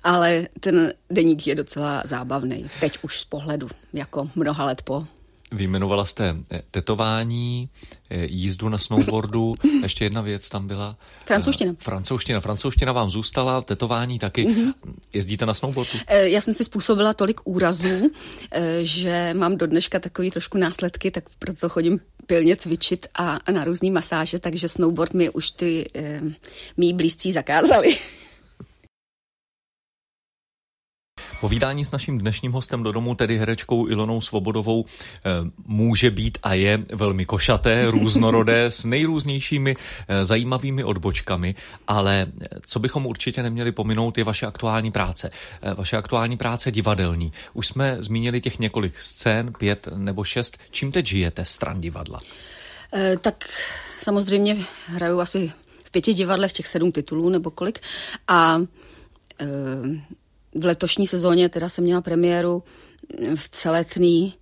ale 0.05 0.49
ten 0.61 0.93
deník 1.11 1.47
je 1.47 1.55
docela 1.55 2.03
zábavný, 2.05 2.67
teď 2.81 2.99
už 3.03 3.21
z 3.21 3.25
pohledu, 3.25 3.69
jako 3.93 4.31
mnoha 4.35 4.65
let 4.65 4.83
po 4.83 5.07
Vyjmenovala 5.53 6.05
jste 6.05 6.37
eh, 6.53 6.63
tetování, 6.71 7.69
eh, 8.11 8.25
jízdu 8.25 8.69
na 8.69 8.79
snowboardu, 8.79 9.55
ještě 9.83 10.05
jedna 10.05 10.21
věc 10.21 10.49
tam 10.49 10.67
byla. 10.67 10.97
Francouzština. 11.27 11.73
Eh, 11.73 11.77
francouzština. 11.79 12.41
Francouzština 12.41 12.93
vám 12.93 13.11
zůstala, 13.11 13.63
tetování 13.63 14.19
taky. 14.19 14.47
Mm-hmm. 14.47 14.75
Jezdíte 15.13 15.47
na 15.47 15.55
snowboardu? 15.55 15.93
Já 16.09 16.41
jsem 16.41 16.55
si 16.55 16.65
způsobila 16.65 17.15
tolik 17.15 17.41
úrazů, 17.45 18.11
že 18.83 19.35
mám 19.35 19.57
do 19.57 19.67
dneška 19.67 19.99
takový 19.99 20.31
trošku 20.31 20.59
následky, 20.59 21.11
tak 21.11 21.25
proto 21.39 21.69
chodím 21.69 22.01
pilně 22.27 22.57
cvičit 22.57 23.07
a 23.15 23.39
na 23.53 23.65
různý 23.65 23.91
masáže, 23.91 24.39
takže 24.39 24.69
snowboard 24.69 25.15
mi 25.15 25.31
už 25.31 25.51
ty 25.51 25.91
mý 26.77 26.93
blízcí 26.93 27.33
zakázali. 27.33 27.99
Povídání 31.41 31.85
s 31.85 31.91
naším 31.91 32.19
dnešním 32.19 32.53
hostem 32.53 32.83
do 32.83 32.93
domu, 32.93 33.15
tedy 33.15 33.39
herečkou 33.39 33.87
Ilonou 33.87 34.21
Svobodovou, 34.21 34.85
eh, 34.85 35.21
může 35.67 36.11
být 36.11 36.39
a 36.43 36.55
je 36.55 36.83
velmi 36.93 37.25
košaté, 37.25 37.87
různorodé, 37.91 38.65
s 38.65 38.85
nejrůznějšími 38.85 39.77
eh, 40.09 40.25
zajímavými 40.25 40.85
odbočkami, 40.85 41.55
ale 41.89 42.27
eh, 42.43 42.47
co 42.67 42.79
bychom 42.79 43.07
určitě 43.07 43.43
neměli 43.43 43.73
pominout, 43.73 44.19
je 44.19 44.25
vaše 44.25 44.47
aktuální 44.47 44.93
práce. 44.93 45.31
Vaše 45.75 45.97
aktuální 45.97 46.37
práce 46.37 46.73
divadelní. 46.73 47.33
Už 47.53 47.67
jsme 47.67 47.97
zmínili 48.01 48.41
těch 48.41 48.59
několik 48.59 49.03
scén, 49.03 49.53
pět 49.59 49.89
nebo 49.97 50.25
šest. 50.25 50.59
Čím 50.71 50.93
teď 50.93 51.07
žijete 51.07 51.45
stran 51.45 51.81
divadla? 51.81 52.21
tak 53.21 53.45
samozřejmě 53.99 54.57
hraju 54.87 55.21
asi 55.21 55.53
v 55.85 55.91
pěti 55.91 56.15
divadlech 56.15 56.53
těch 56.53 56.67
sedm 56.67 56.93
titulů 56.93 57.29
nebo 57.29 57.51
kolik 57.51 57.81
a 58.29 58.59
v 60.55 60.65
letošní 60.65 61.07
sezóně 61.07 61.49
teda 61.49 61.69
jsem 61.69 61.85
měla 61.85 62.01
premiéru 62.01 62.63
v 63.35 63.49
celetný 63.49 64.35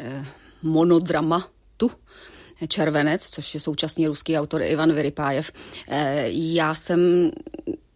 eh, 0.00 0.24
monodrama 0.62 1.48
tu 1.76 1.90
Červenec, 2.68 3.30
což 3.30 3.54
je 3.54 3.60
současný 3.60 4.06
ruský 4.06 4.38
autor 4.38 4.62
Ivan 4.62 4.92
Vyrypájev. 4.92 5.52
Eh, 5.88 6.24
já 6.28 6.74
jsem, 6.74 7.30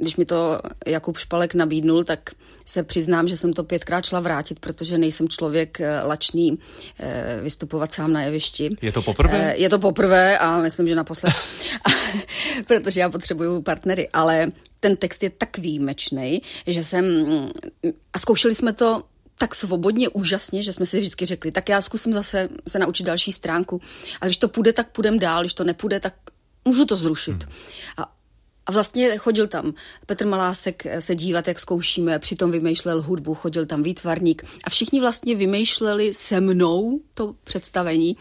když 0.02 0.16
mi 0.16 0.24
to 0.24 0.60
Jakub 0.86 1.18
Špalek 1.18 1.54
nabídnul, 1.54 2.04
tak 2.04 2.30
se 2.66 2.82
přiznám, 2.82 3.28
že 3.28 3.36
jsem 3.36 3.52
to 3.52 3.64
pětkrát 3.64 4.06
šla 4.06 4.20
vrátit, 4.20 4.58
protože 4.60 4.98
nejsem 4.98 5.28
člověk 5.28 5.80
eh, 5.80 6.00
lačný 6.02 6.58
eh, 6.98 7.40
vystupovat 7.42 7.92
sám 7.92 8.12
na 8.12 8.22
jevišti. 8.22 8.70
Je 8.82 8.92
to 8.92 9.02
poprvé? 9.02 9.54
Je 9.56 9.68
to 9.68 9.78
poprvé 9.78 10.38
a 10.38 10.58
myslím, 10.58 10.88
že 10.88 10.94
naposled, 10.94 11.34
protože 12.66 13.00
já 13.00 13.10
potřebuju 13.10 13.62
partnery, 13.62 14.08
ale 14.12 14.46
ten 14.80 14.96
text 14.96 15.22
je 15.22 15.30
tak 15.30 15.58
výjimečný, 15.58 16.42
že 16.66 16.84
jsem, 16.84 17.04
a 18.12 18.18
zkoušeli 18.18 18.54
jsme 18.54 18.72
to 18.72 19.02
tak 19.38 19.54
svobodně, 19.54 20.08
úžasně, 20.08 20.62
že 20.62 20.72
jsme 20.72 20.86
si 20.86 21.00
vždycky 21.00 21.26
řekli, 21.26 21.52
tak 21.52 21.68
já 21.68 21.82
zkusím 21.82 22.12
zase 22.12 22.48
se 22.68 22.78
naučit 22.78 23.04
další 23.04 23.32
stránku. 23.32 23.80
A 24.20 24.26
když 24.26 24.36
to 24.36 24.48
půjde, 24.48 24.72
tak 24.72 24.90
půjdem 24.90 25.18
dál, 25.18 25.42
když 25.42 25.54
to 25.54 25.64
nepůjde, 25.64 26.00
tak 26.00 26.14
můžu 26.64 26.84
to 26.84 26.96
zrušit. 26.96 27.42
Hmm. 27.42 27.52
A 27.96 28.12
a 28.66 28.72
vlastně 28.72 29.18
chodil 29.18 29.46
tam 29.46 29.74
Petr 30.06 30.26
Malásek 30.26 30.86
se 30.98 31.14
dívat, 31.14 31.48
jak 31.48 31.60
zkoušíme, 31.60 32.18
přitom 32.18 32.50
vymýšlel 32.50 33.02
hudbu, 33.02 33.34
chodil 33.34 33.66
tam 33.66 33.82
výtvarník. 33.82 34.44
A 34.64 34.70
všichni 34.70 35.00
vlastně 35.00 35.34
vymýšleli 35.34 36.14
se 36.14 36.40
mnou 36.40 37.00
to 37.14 37.34
představení. 37.44 38.16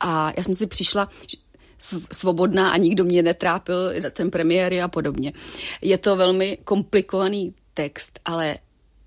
A 0.00 0.32
já 0.36 0.42
jsem 0.42 0.54
si 0.54 0.66
přišla 0.66 1.08
svobodná 2.12 2.70
a 2.70 2.76
nikdo 2.76 3.04
mě 3.04 3.22
netrápil, 3.22 3.92
ten 4.10 4.30
premiéry 4.30 4.82
a 4.82 4.88
podobně. 4.88 5.32
Je 5.82 5.98
to 5.98 6.16
velmi 6.16 6.58
komplikovaný 6.64 7.54
text, 7.74 8.20
ale 8.24 8.56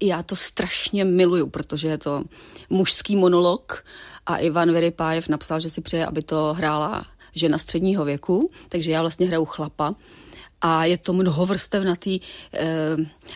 já 0.02 0.24
to 0.24 0.36
strašně 0.36 1.06
miluju, 1.06 1.48
protože 1.48 1.88
je 1.88 1.98
to 1.98 2.24
mužský 2.70 3.16
monolog 3.16 3.84
a 4.26 4.38
Ivan 4.38 4.72
Veripájev 4.72 5.28
napsal, 5.28 5.60
že 5.60 5.70
si 5.70 5.82
přeje, 5.82 6.06
aby 6.06 6.22
to 6.22 6.54
hrála 6.54 7.06
žena 7.36 7.58
středního 7.58 8.06
věku, 8.06 8.52
takže 8.70 8.92
já 8.92 9.02
vlastně 9.02 9.28
hraju 9.28 9.46
chlapa 9.46 9.96
a 10.62 10.86
je 10.86 10.98
to 10.98 11.14
mnohovrstevnatý. 11.14 12.20
Eh, 12.54 12.68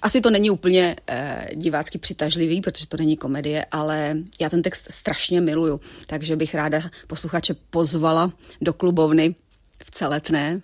asi 0.01 0.21
to 0.21 0.29
není 0.29 0.49
úplně 0.49 0.95
eh, 1.07 1.47
divácky 1.55 1.97
přitažlivý, 1.97 2.62
protože 2.62 2.88
to 2.88 2.97
není 2.97 3.17
komedie, 3.17 3.65
ale 3.71 4.17
já 4.41 4.49
ten 4.49 4.62
text 4.62 4.86
strašně 4.91 5.41
miluju, 5.41 5.81
takže 6.07 6.36
bych 6.36 6.55
ráda 6.55 6.81
posluchače 7.07 7.53
pozvala 7.69 8.31
do 8.62 8.73
klubovny 8.73 9.36
v 9.83 9.91
Celetné, 9.91 10.62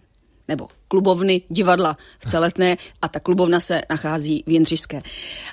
nebo 0.48 0.68
klubovny 0.88 1.42
divadla 1.50 1.98
v 2.20 2.30
Celetné 2.30 2.78
a 3.02 3.08
ta 3.08 3.20
klubovna 3.20 3.60
se 3.60 3.82
nachází 3.90 4.44
v 4.48 4.52
Jindřišské. 4.52 5.02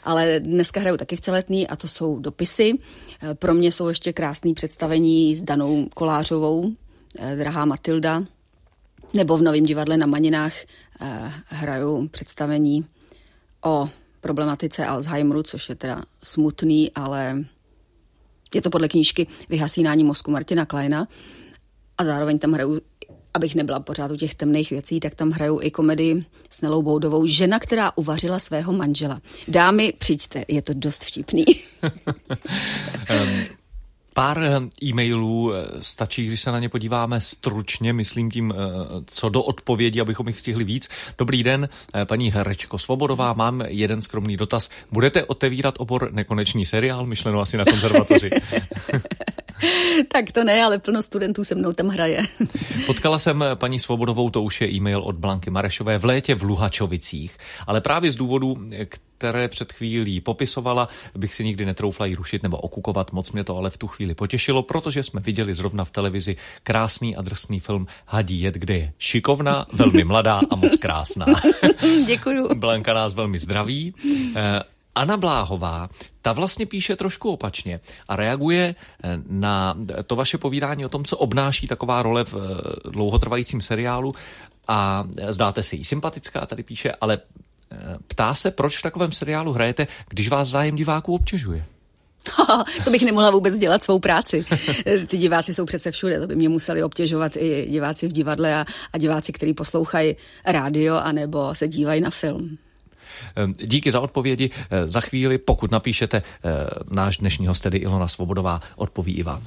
Ale 0.04 0.40
dneska 0.40 0.80
hraju 0.80 0.96
taky 0.96 1.16
v 1.16 1.20
Celetný 1.20 1.68
a 1.68 1.76
to 1.76 1.88
jsou 1.88 2.18
dopisy. 2.18 2.72
Eh, 3.22 3.34
pro 3.34 3.54
mě 3.54 3.72
jsou 3.72 3.88
ještě 3.88 4.12
krásné 4.12 4.54
představení 4.54 5.36
s 5.36 5.42
Danou 5.42 5.88
Kolářovou, 5.94 6.72
eh, 7.18 7.36
Drahá 7.36 7.64
Matilda, 7.64 8.22
nebo 9.14 9.36
v 9.36 9.42
Novém 9.42 9.64
divadle 9.64 9.96
na 9.96 10.06
Maninách 10.06 10.52
eh, 11.00 11.32
hraju 11.46 12.08
představení 12.08 12.84
o 13.64 13.88
problematice 14.20 14.86
Alzheimeru, 14.86 15.42
což 15.42 15.68
je 15.68 15.74
teda 15.74 16.02
smutný, 16.22 16.92
ale 16.92 17.44
je 18.54 18.62
to 18.62 18.70
podle 18.70 18.88
knížky 18.88 19.26
Vyhasínání 19.48 20.04
mozku 20.04 20.30
Martina 20.30 20.66
Kleina. 20.66 21.08
A 21.98 22.04
zároveň 22.04 22.38
tam 22.38 22.52
hraju 22.52 22.80
abych 23.34 23.54
nebyla 23.54 23.80
pořád 23.80 24.10
u 24.10 24.16
těch 24.16 24.34
temných 24.34 24.70
věcí, 24.70 25.00
tak 25.00 25.14
tam 25.14 25.30
hraju 25.30 25.60
i 25.62 25.70
komedii 25.70 26.24
s 26.50 26.60
Nelou 26.60 26.82
Boudovou. 26.82 27.26
Žena, 27.26 27.58
která 27.58 27.92
uvařila 27.96 28.38
svého 28.38 28.72
manžela. 28.72 29.20
Dámy, 29.48 29.92
přijďte, 29.98 30.44
je 30.48 30.62
to 30.62 30.72
dost 30.74 31.04
vtipný. 31.04 31.44
Pár 34.16 34.42
eh, 34.42 34.60
e-mailů 34.82 35.52
eh, 35.52 35.64
stačí, 35.80 36.26
když 36.26 36.40
se 36.40 36.52
na 36.52 36.58
ně 36.58 36.68
podíváme 36.68 37.20
stručně, 37.20 37.92
myslím 37.92 38.30
tím, 38.30 38.54
eh, 38.56 38.56
co 39.06 39.28
do 39.28 39.42
odpovědi, 39.42 40.00
abychom 40.00 40.26
jich 40.26 40.40
stihli 40.40 40.64
víc. 40.64 40.88
Dobrý 41.18 41.42
den, 41.42 41.68
paní 42.04 42.32
Herečko 42.32 42.78
Svobodová, 42.78 43.32
mám 43.32 43.62
jeden 43.68 44.02
skromný 44.02 44.36
dotaz. 44.36 44.70
Budete 44.92 45.24
otevírat 45.24 45.74
obor 45.78 46.08
nekonečný 46.12 46.66
seriál, 46.66 47.06
myšleno 47.06 47.40
asi 47.40 47.56
na 47.56 47.64
konzervatoři? 47.64 48.30
tak 50.12 50.32
to 50.32 50.44
ne, 50.44 50.64
ale 50.64 50.78
plno 50.78 51.02
studentů 51.02 51.44
se 51.44 51.54
mnou 51.54 51.72
tam 51.72 51.88
hraje. 51.88 52.22
Potkala 52.86 53.18
jsem 53.18 53.44
paní 53.54 53.78
Svobodovou, 53.78 54.30
to 54.30 54.42
už 54.42 54.60
je 54.60 54.72
e-mail 54.72 55.00
od 55.00 55.16
Blanky 55.16 55.50
Marešové, 55.50 55.98
v 55.98 56.04
létě 56.04 56.34
v 56.34 56.42
Luhačovicích, 56.42 57.38
ale 57.66 57.80
právě 57.80 58.12
z 58.12 58.16
důvodu, 58.16 58.56
které 59.18 59.48
před 59.48 59.72
chvílí 59.72 60.20
popisovala, 60.20 60.88
bych 61.14 61.34
si 61.34 61.44
nikdy 61.44 61.64
netroufla 61.64 62.06
jí 62.06 62.14
rušit 62.14 62.42
nebo 62.42 62.56
okukovat, 62.56 63.12
moc 63.12 63.32
mě 63.32 63.44
to 63.44 63.56
ale 63.56 63.70
v 63.70 63.76
tu 63.76 63.86
chvíli 63.86 64.14
potěšilo, 64.14 64.62
protože 64.62 65.02
jsme 65.02 65.20
viděli 65.20 65.54
zrovna 65.54 65.84
v 65.84 65.90
televizi 65.90 66.36
krásný 66.62 67.16
a 67.16 67.22
drsný 67.22 67.60
film 67.60 67.86
Hadí 68.06 68.40
jet, 68.40 68.54
kde 68.54 68.74
je 68.74 68.92
šikovná, 68.98 69.66
velmi 69.72 70.04
mladá 70.04 70.40
a 70.50 70.56
moc 70.56 70.76
krásná. 70.76 71.26
Děkuju. 72.06 72.54
Blanka 72.54 72.94
nás 72.94 73.14
velmi 73.14 73.38
zdraví. 73.38 73.94
Eh, 74.96 75.00
Anna 75.00 75.16
Bláhová, 75.16 75.88
ta 76.22 76.32
vlastně 76.32 76.66
píše 76.66 76.96
trošku 76.96 77.30
opačně 77.30 77.80
a 78.08 78.16
reaguje 78.16 78.74
eh, 79.04 79.18
na 79.28 79.76
to 80.06 80.16
vaše 80.16 80.38
povídání 80.38 80.86
o 80.86 80.88
tom, 80.88 81.04
co 81.04 81.16
obnáší 81.16 81.66
taková 81.66 82.02
role 82.02 82.24
v 82.24 82.34
eh, 82.34 82.90
dlouhotrvajícím 82.90 83.60
seriálu 83.60 84.14
a 84.68 85.04
zdáte 85.28 85.62
se 85.62 85.76
jí 85.76 85.84
sympatická, 85.84 86.46
tady 86.46 86.62
píše, 86.62 86.92
ale 87.00 87.18
eh, 87.72 87.76
ptá 88.08 88.34
se, 88.34 88.50
proč 88.50 88.78
v 88.78 88.82
takovém 88.82 89.12
seriálu 89.12 89.52
hrajete, 89.52 89.86
když 90.08 90.28
vás 90.28 90.48
zájem 90.48 90.76
diváků 90.76 91.14
obtěžuje. 91.14 91.64
to 92.84 92.90
bych 92.90 93.02
nemohla 93.02 93.30
vůbec 93.30 93.58
dělat 93.58 93.82
svou 93.82 93.98
práci. 93.98 94.44
Ty 95.06 95.18
diváci 95.18 95.54
jsou 95.54 95.66
přece 95.66 95.90
všude, 95.90 96.20
to 96.20 96.26
by 96.26 96.36
mě 96.36 96.48
museli 96.48 96.82
obtěžovat 96.82 97.36
i 97.36 97.66
diváci 97.70 98.08
v 98.08 98.12
divadle 98.12 98.54
a, 98.54 98.64
a 98.92 98.98
diváci, 98.98 99.32
kteří 99.32 99.54
poslouchají 99.54 100.16
rádio 100.44 100.96
anebo 100.96 101.54
se 101.54 101.68
dívají 101.68 102.00
na 102.00 102.10
film. 102.10 102.58
Ehm, 103.36 103.54
díky 103.54 103.90
za 103.90 104.00
odpovědi. 104.00 104.50
Ehm, 104.70 104.88
za 104.88 105.00
chvíli, 105.00 105.38
pokud 105.38 105.70
napíšete, 105.70 106.22
ehm, 106.42 106.66
náš 106.90 107.18
dnešní 107.18 107.46
host, 107.46 107.62
tedy 107.62 107.78
Ilona 107.78 108.08
Svobodová, 108.08 108.60
odpoví 108.76 109.14
i 109.14 109.22
vám. 109.22 109.42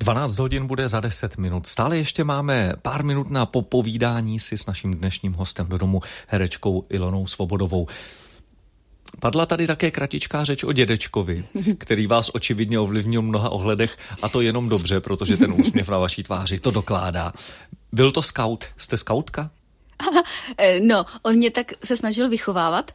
12 0.00 0.38
hodin 0.38 0.66
bude 0.66 0.88
za 0.88 1.00
10 1.00 1.38
minut. 1.38 1.66
Stále 1.66 1.96
ještě 1.96 2.24
máme 2.24 2.72
pár 2.82 3.04
minut 3.04 3.30
na 3.30 3.46
popovídání 3.46 4.40
si 4.40 4.58
s 4.58 4.66
naším 4.66 4.94
dnešním 4.94 5.32
hostem 5.32 5.66
do 5.68 5.78
domu, 5.78 6.00
herečkou 6.26 6.84
Ilonou 6.88 7.26
Svobodovou. 7.26 7.86
Padla 9.20 9.46
tady 9.46 9.66
také 9.66 9.90
kratičká 9.90 10.44
řeč 10.44 10.64
o 10.64 10.72
dědečkovi, 10.72 11.44
který 11.78 12.06
vás 12.06 12.30
očividně 12.34 12.78
ovlivnil 12.78 13.22
v 13.22 13.24
mnoha 13.24 13.50
ohledech 13.50 13.96
a 14.22 14.28
to 14.28 14.40
jenom 14.40 14.68
dobře, 14.68 15.00
protože 15.00 15.36
ten 15.36 15.52
úsměv 15.52 15.88
na 15.88 15.98
vaší 15.98 16.22
tváři 16.22 16.60
to 16.60 16.70
dokládá. 16.70 17.32
Byl 17.92 18.12
to 18.12 18.22
scout? 18.22 18.64
Jste 18.76 18.96
scoutka? 18.96 19.50
no, 20.82 21.04
on 21.22 21.36
mě 21.36 21.50
tak 21.50 21.72
se 21.84 21.96
snažil 21.96 22.28
vychovávat, 22.28 22.90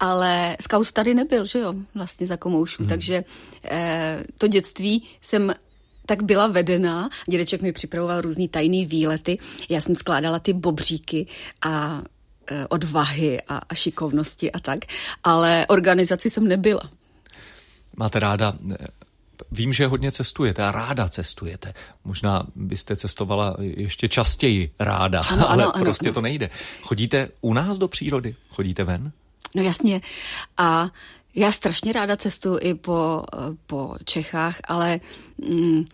ale 0.00 0.56
scout 0.60 0.92
tady 0.92 1.14
nebyl, 1.14 1.44
že 1.44 1.58
jo, 1.58 1.74
vlastně 1.94 2.26
za 2.26 2.36
komoušů, 2.36 2.82
hmm. 2.82 2.88
takže 2.88 3.24
eh, 3.64 4.24
to 4.38 4.46
dětství 4.46 5.08
jsem 5.20 5.54
tak 6.06 6.22
byla 6.22 6.46
vedená. 6.46 7.08
Dědeček 7.28 7.62
mi 7.62 7.72
připravoval 7.72 8.20
různý 8.20 8.48
tajný 8.48 8.86
výlety. 8.86 9.38
Já 9.68 9.80
jsem 9.80 9.94
skládala 9.94 10.38
ty 10.38 10.52
bobříky 10.52 11.26
a 11.62 12.02
e, 12.46 12.66
odvahy 12.66 13.42
a, 13.48 13.56
a 13.68 13.74
šikovnosti 13.74 14.52
a 14.52 14.60
tak, 14.60 14.78
ale 15.24 15.66
organizaci 15.68 16.30
jsem 16.30 16.48
nebyla. 16.48 16.90
Máte 17.96 18.18
ráda 18.18 18.54
Vím, 19.52 19.72
že 19.72 19.86
hodně 19.86 20.12
cestujete 20.12 20.62
a 20.62 20.72
ráda 20.72 21.08
cestujete. 21.08 21.74
Možná 22.04 22.46
byste 22.54 22.96
cestovala 22.96 23.56
ještě 23.58 24.08
častěji 24.08 24.70
ráda, 24.78 25.20
ano, 25.20 25.50
ale 25.50 25.64
ano, 25.64 25.72
prostě 25.78 26.08
ano. 26.08 26.14
to 26.14 26.20
nejde. 26.20 26.50
Chodíte 26.82 27.28
u 27.40 27.54
nás 27.54 27.78
do 27.78 27.88
přírody? 27.88 28.34
Chodíte 28.50 28.84
ven? 28.84 29.12
No 29.54 29.62
jasně. 29.62 30.00
A 30.56 30.90
já 31.34 31.52
strašně 31.52 31.92
ráda 31.92 32.16
cestuji 32.16 32.58
i 32.58 32.74
po, 32.74 33.24
po 33.66 33.94
Čechách, 34.04 34.56
ale 34.64 35.00
mm, 35.48 35.84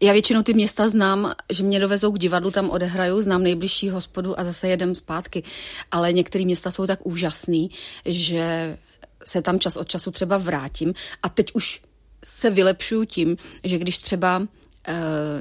já 0.00 0.12
většinou 0.12 0.42
ty 0.42 0.54
města 0.54 0.88
znám, 0.88 1.32
že 1.50 1.62
mě 1.62 1.80
dovezou 1.80 2.12
k 2.12 2.18
divadlu, 2.18 2.50
tam 2.50 2.70
odehraju, 2.70 3.22
znám 3.22 3.42
nejbližší 3.42 3.90
hospodu 3.90 4.40
a 4.40 4.44
zase 4.44 4.68
jedem 4.68 4.94
zpátky. 4.94 5.42
Ale 5.90 6.12
některé 6.12 6.44
města 6.44 6.70
jsou 6.70 6.86
tak 6.86 7.06
úžasný, 7.06 7.70
že 8.04 8.76
se 9.24 9.42
tam 9.42 9.58
čas 9.58 9.76
od 9.76 9.88
času 9.88 10.10
třeba 10.10 10.36
vrátím 10.36 10.94
a 11.22 11.28
teď 11.28 11.46
už 11.54 11.80
se 12.24 12.50
vylepšuju 12.50 13.04
tím, 13.04 13.36
že 13.64 13.78
když 13.78 13.98
třeba 13.98 14.38
uh, 14.38 14.46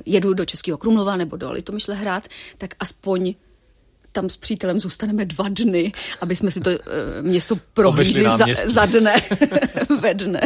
jedu 0.05 0.33
do 0.33 0.45
Českého 0.45 0.77
Krumlova 0.77 1.15
nebo 1.15 1.37
do 1.37 1.51
Litomyšle 1.51 1.95
hrát, 1.95 2.27
tak 2.57 2.75
aspoň 2.79 3.33
tam 4.11 4.29
s 4.29 4.37
přítelem 4.37 4.79
zůstaneme 4.79 5.25
dva 5.25 5.45
dny, 5.49 5.91
aby 6.21 6.35
jsme 6.35 6.51
si 6.51 6.61
to 6.61 6.69
uh, 6.69 6.77
město 7.21 7.55
prohlídli 7.73 8.23
za, 8.23 8.45
za 8.65 8.85
dne, 8.85 9.15
ve 10.01 10.13
dne. 10.13 10.41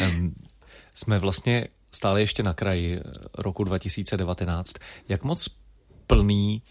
Um, 0.00 0.34
jsme 0.94 1.18
vlastně 1.18 1.68
stále 1.92 2.20
ještě 2.20 2.42
na 2.42 2.52
kraji 2.52 3.00
roku 3.34 3.64
2019. 3.64 4.72
Jak 5.08 5.24
moc 5.24 5.48
plný 6.06 6.62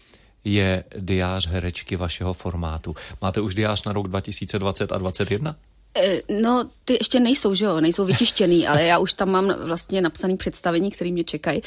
je 0.44 0.84
diář 0.98 1.46
herečky 1.46 1.96
vašeho 1.96 2.32
formátu? 2.32 2.96
Máte 3.20 3.40
už 3.40 3.54
diář 3.54 3.84
na 3.84 3.92
rok 3.92 4.08
2020 4.08 4.92
a 4.92 4.98
2021? 4.98 5.56
Eh, 5.96 6.22
no, 6.40 6.70
ty 6.84 6.92
ještě 6.92 7.20
nejsou, 7.20 7.54
že 7.54 7.64
jo, 7.64 7.80
nejsou 7.80 8.04
vytištěný, 8.04 8.66
ale 8.68 8.84
já 8.84 8.98
už 8.98 9.12
tam 9.12 9.30
mám 9.30 9.54
vlastně 9.58 10.00
napsaný 10.00 10.36
představení, 10.36 10.90
který 10.90 11.12
mě 11.12 11.24
čekají. 11.24 11.62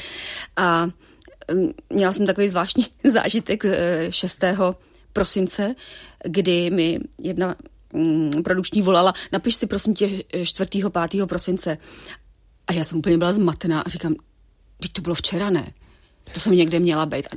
A 0.56 0.86
mm, 1.52 1.70
měla 1.90 2.12
jsem 2.12 2.26
takový 2.26 2.48
zvláštní 2.48 2.86
zážitek 3.04 3.64
6. 4.10 4.44
Eh, 4.44 4.56
prosince, 5.12 5.74
kdy 6.24 6.70
mi 6.70 7.00
jedna 7.18 7.56
mm, 7.92 8.30
produkční 8.44 8.82
volala, 8.82 9.14
napiš 9.32 9.56
si 9.56 9.66
prosím 9.66 9.94
tě 9.94 10.10
4. 10.44 10.70
5. 11.10 11.26
prosince. 11.26 11.78
A 12.66 12.72
já 12.72 12.84
jsem 12.84 12.98
úplně 12.98 13.18
byla 13.18 13.32
zmatená 13.32 13.80
a 13.80 13.88
říkám, 13.88 14.14
teď 14.80 14.92
to 14.92 15.02
bylo 15.02 15.14
včera, 15.14 15.50
ne? 15.50 15.72
To 16.34 16.40
jsem 16.40 16.52
někde 16.52 16.80
měla 16.80 17.06
být. 17.06 17.26
A 17.26 17.36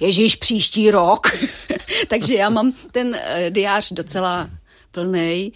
Ježíš, 0.00 0.36
příští 0.36 0.90
rok. 0.90 1.26
Takže 2.08 2.34
já 2.34 2.50
mám 2.50 2.72
ten 2.92 3.08
uh, 3.08 3.50
diář 3.50 3.92
docela 3.92 4.50
plný. 4.90 5.52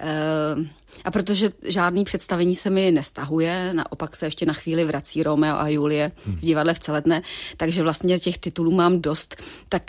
Uh, 0.00 0.66
a 1.04 1.10
protože 1.10 1.50
žádný 1.62 2.04
představení 2.04 2.56
se 2.56 2.70
mi 2.70 2.90
nestahuje, 2.90 3.74
naopak 3.74 4.16
se 4.16 4.26
ještě 4.26 4.46
na 4.46 4.52
chvíli 4.52 4.84
vrací 4.84 5.22
Romeo 5.22 5.56
a 5.56 5.68
Julie 5.68 6.12
v 6.26 6.40
divadle 6.40 6.74
v 6.74 6.78
Celetné, 6.78 7.22
takže 7.56 7.82
vlastně 7.82 8.18
těch 8.18 8.38
titulů 8.38 8.70
mám 8.70 9.00
dost, 9.00 9.36
tak 9.68 9.82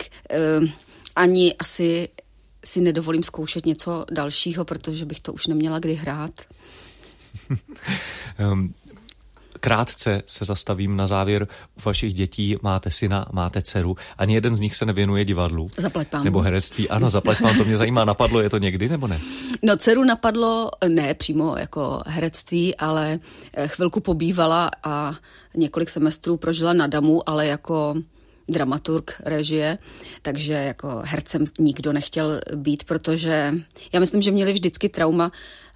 uh, 0.60 0.68
ani 1.16 1.54
asi 1.54 2.08
si 2.64 2.80
nedovolím 2.80 3.22
zkoušet 3.22 3.66
něco 3.66 4.04
dalšího, 4.12 4.64
protože 4.64 5.04
bych 5.04 5.20
to 5.20 5.32
už 5.32 5.46
neměla 5.46 5.78
kdy 5.78 5.94
hrát. 5.94 6.40
um, 8.52 8.74
Krátce 9.64 10.22
se 10.26 10.44
zastavím 10.44 10.96
na 10.96 11.06
závěr. 11.06 11.46
U 11.76 11.80
vašich 11.84 12.14
dětí 12.14 12.56
máte 12.62 12.90
syna, 12.90 13.26
máte 13.32 13.62
dceru. 13.62 13.96
Ani 14.18 14.34
jeden 14.34 14.54
z 14.54 14.60
nich 14.60 14.76
se 14.76 14.86
nevěnuje 14.86 15.24
divadlu. 15.24 15.68
Zaplať 15.76 16.08
pán. 16.08 16.24
Nebo 16.24 16.40
herectví. 16.40 16.88
Ano, 16.88 17.10
zaplať 17.10 17.38
pán, 17.42 17.56
to 17.58 17.64
mě 17.64 17.76
zajímá. 17.76 18.04
Napadlo 18.04 18.40
je 18.40 18.50
to 18.50 18.58
někdy 18.58 18.88
nebo 18.88 19.06
ne? 19.06 19.20
No, 19.62 19.76
dceru 19.76 20.04
napadlo 20.04 20.70
ne 20.88 21.14
přímo 21.14 21.56
jako 21.56 22.02
herectví, 22.06 22.76
ale 22.76 23.18
eh, 23.54 23.68
chvilku 23.68 24.00
pobývala 24.00 24.70
a 24.84 25.14
několik 25.54 25.90
semestrů 25.90 26.36
prožila 26.36 26.72
na 26.72 26.86
Damu, 26.86 27.28
ale 27.28 27.46
jako 27.46 27.94
dramaturg 28.48 29.22
režie, 29.24 29.78
takže 30.22 30.52
jako 30.52 31.02
hercem 31.04 31.44
nikdo 31.58 31.92
nechtěl 31.92 32.40
být, 32.54 32.84
protože 32.84 33.54
já 33.92 34.00
myslím, 34.00 34.22
že 34.22 34.30
měli 34.30 34.52
vždycky 34.52 34.88
trauma, 34.88 35.32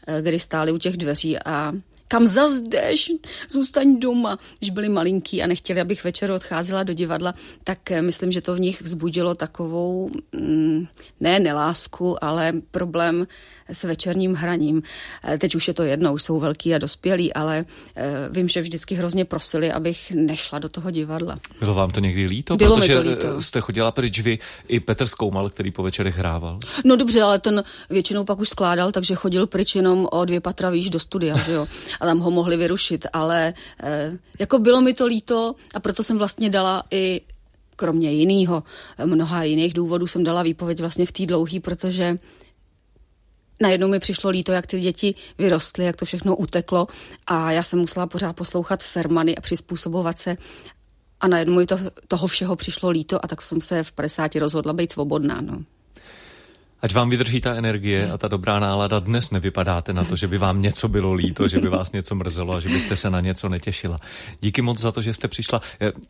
eh, 0.06 0.22
kdy 0.22 0.40
stáli 0.40 0.72
u 0.72 0.78
těch 0.78 0.96
dveří 0.96 1.38
a 1.38 1.72
kam 2.08 2.26
zas 2.26 2.54
jdeš, 2.54 3.12
zůstaň 3.50 3.98
doma. 3.98 4.38
Když 4.58 4.70
byli 4.70 4.88
malinký 4.88 5.42
a 5.42 5.46
nechtěli, 5.46 5.80
abych 5.80 6.04
večer 6.04 6.30
odcházela 6.30 6.82
do 6.82 6.92
divadla, 6.92 7.34
tak 7.64 7.90
eh, 7.90 8.02
myslím, 8.02 8.32
že 8.32 8.40
to 8.40 8.54
v 8.54 8.60
nich 8.60 8.82
vzbudilo 8.82 9.34
takovou, 9.34 10.10
mm, 10.32 10.86
ne 11.20 11.40
nelásku, 11.40 12.24
ale 12.24 12.52
problém 12.70 13.26
s 13.68 13.84
večerním 13.84 14.34
hraním. 14.34 14.82
Eh, 15.24 15.38
teď 15.38 15.54
už 15.54 15.68
je 15.68 15.74
to 15.74 15.82
jedno, 15.82 16.14
už 16.14 16.22
jsou 16.22 16.40
velký 16.40 16.74
a 16.74 16.78
dospělí, 16.78 17.32
ale 17.32 17.64
eh, 17.96 18.04
vím, 18.30 18.48
že 18.48 18.60
vždycky 18.60 18.94
hrozně 18.94 19.24
prosili, 19.24 19.72
abych 19.72 20.12
nešla 20.14 20.58
do 20.58 20.68
toho 20.68 20.90
divadla. 20.90 21.38
Bylo 21.60 21.74
vám 21.74 21.90
to 21.90 22.00
někdy 22.00 22.26
líto? 22.26 22.56
Bylo 22.56 22.76
Protože 22.76 22.94
mi 22.94 23.02
to 23.02 23.10
líto. 23.10 23.40
jste 23.40 23.60
chodila 23.60 23.92
pryč 23.92 24.20
vy 24.20 24.38
i 24.68 24.80
Petr 24.80 25.06
Skoumal, 25.06 25.50
který 25.50 25.70
po 25.70 25.82
večerech 25.82 26.18
hrával. 26.18 26.60
No 26.84 26.96
dobře, 26.96 27.22
ale 27.22 27.38
ten 27.38 27.64
většinou 27.90 28.24
pak 28.24 28.38
už 28.38 28.48
skládal, 28.48 28.92
takže 28.92 29.14
chodil 29.14 29.46
pryč 29.46 29.74
jenom 29.74 30.08
o 30.10 30.24
dvě 30.24 30.40
patra 30.40 30.70
výš 30.70 30.90
do 30.90 31.00
studia, 31.00 31.36
že 31.38 31.52
jo? 31.52 31.66
A 32.00 32.06
tam 32.06 32.18
ho 32.18 32.30
mohli 32.30 32.56
vyrušit, 32.56 33.06
ale 33.12 33.54
eh, 33.82 34.18
jako 34.38 34.58
bylo 34.58 34.80
mi 34.80 34.94
to 34.94 35.06
líto 35.06 35.54
a 35.74 35.80
proto 35.80 36.02
jsem 36.02 36.18
vlastně 36.18 36.50
dala 36.50 36.82
i 36.90 37.20
kromě 37.76 38.12
jiného, 38.12 38.62
mnoha 39.04 39.42
jiných 39.42 39.74
důvodů 39.74 40.06
jsem 40.06 40.24
dala 40.24 40.42
výpověď 40.42 40.80
vlastně 40.80 41.06
v 41.06 41.12
té 41.12 41.26
dlouhý, 41.26 41.60
protože 41.60 42.18
najednou 43.60 43.88
mi 43.88 43.98
přišlo 43.98 44.30
líto, 44.30 44.52
jak 44.52 44.66
ty 44.66 44.80
děti 44.80 45.14
vyrostly, 45.38 45.84
jak 45.84 45.96
to 45.96 46.04
všechno 46.04 46.36
uteklo 46.36 46.86
a 47.26 47.52
já 47.52 47.62
jsem 47.62 47.78
musela 47.78 48.06
pořád 48.06 48.36
poslouchat 48.36 48.82
Fermany 48.82 49.36
a 49.36 49.40
přizpůsobovat 49.40 50.18
se 50.18 50.36
a 51.20 51.28
najednou 51.28 51.54
mi 51.54 51.66
to, 51.66 51.78
toho 52.08 52.26
všeho 52.26 52.56
přišlo 52.56 52.90
líto 52.90 53.24
a 53.24 53.28
tak 53.28 53.42
jsem 53.42 53.60
se 53.60 53.82
v 53.82 53.92
50 53.92 54.34
rozhodla 54.34 54.72
být 54.72 54.92
svobodná. 54.92 55.40
No. 55.40 55.62
Ať 56.86 56.94
vám 56.94 57.10
vydrží 57.10 57.40
ta 57.40 57.54
energie 57.54 58.10
a 58.10 58.18
ta 58.18 58.28
dobrá 58.28 58.58
nálada. 58.58 58.98
Dnes 58.98 59.30
nevypadáte 59.30 59.92
na 59.92 60.04
to, 60.04 60.16
že 60.16 60.28
by 60.28 60.38
vám 60.38 60.62
něco 60.62 60.88
bylo 60.88 61.12
líto, 61.12 61.48
že 61.48 61.58
by 61.58 61.68
vás 61.68 61.92
něco 61.92 62.14
mrzelo 62.14 62.54
a 62.54 62.60
že 62.60 62.68
byste 62.68 62.96
se 62.96 63.10
na 63.10 63.20
něco 63.20 63.48
netěšila. 63.48 63.98
Díky 64.40 64.62
moc 64.62 64.78
za 64.78 64.92
to, 64.92 65.02
že 65.02 65.14
jste 65.14 65.28
přišla. 65.28 65.60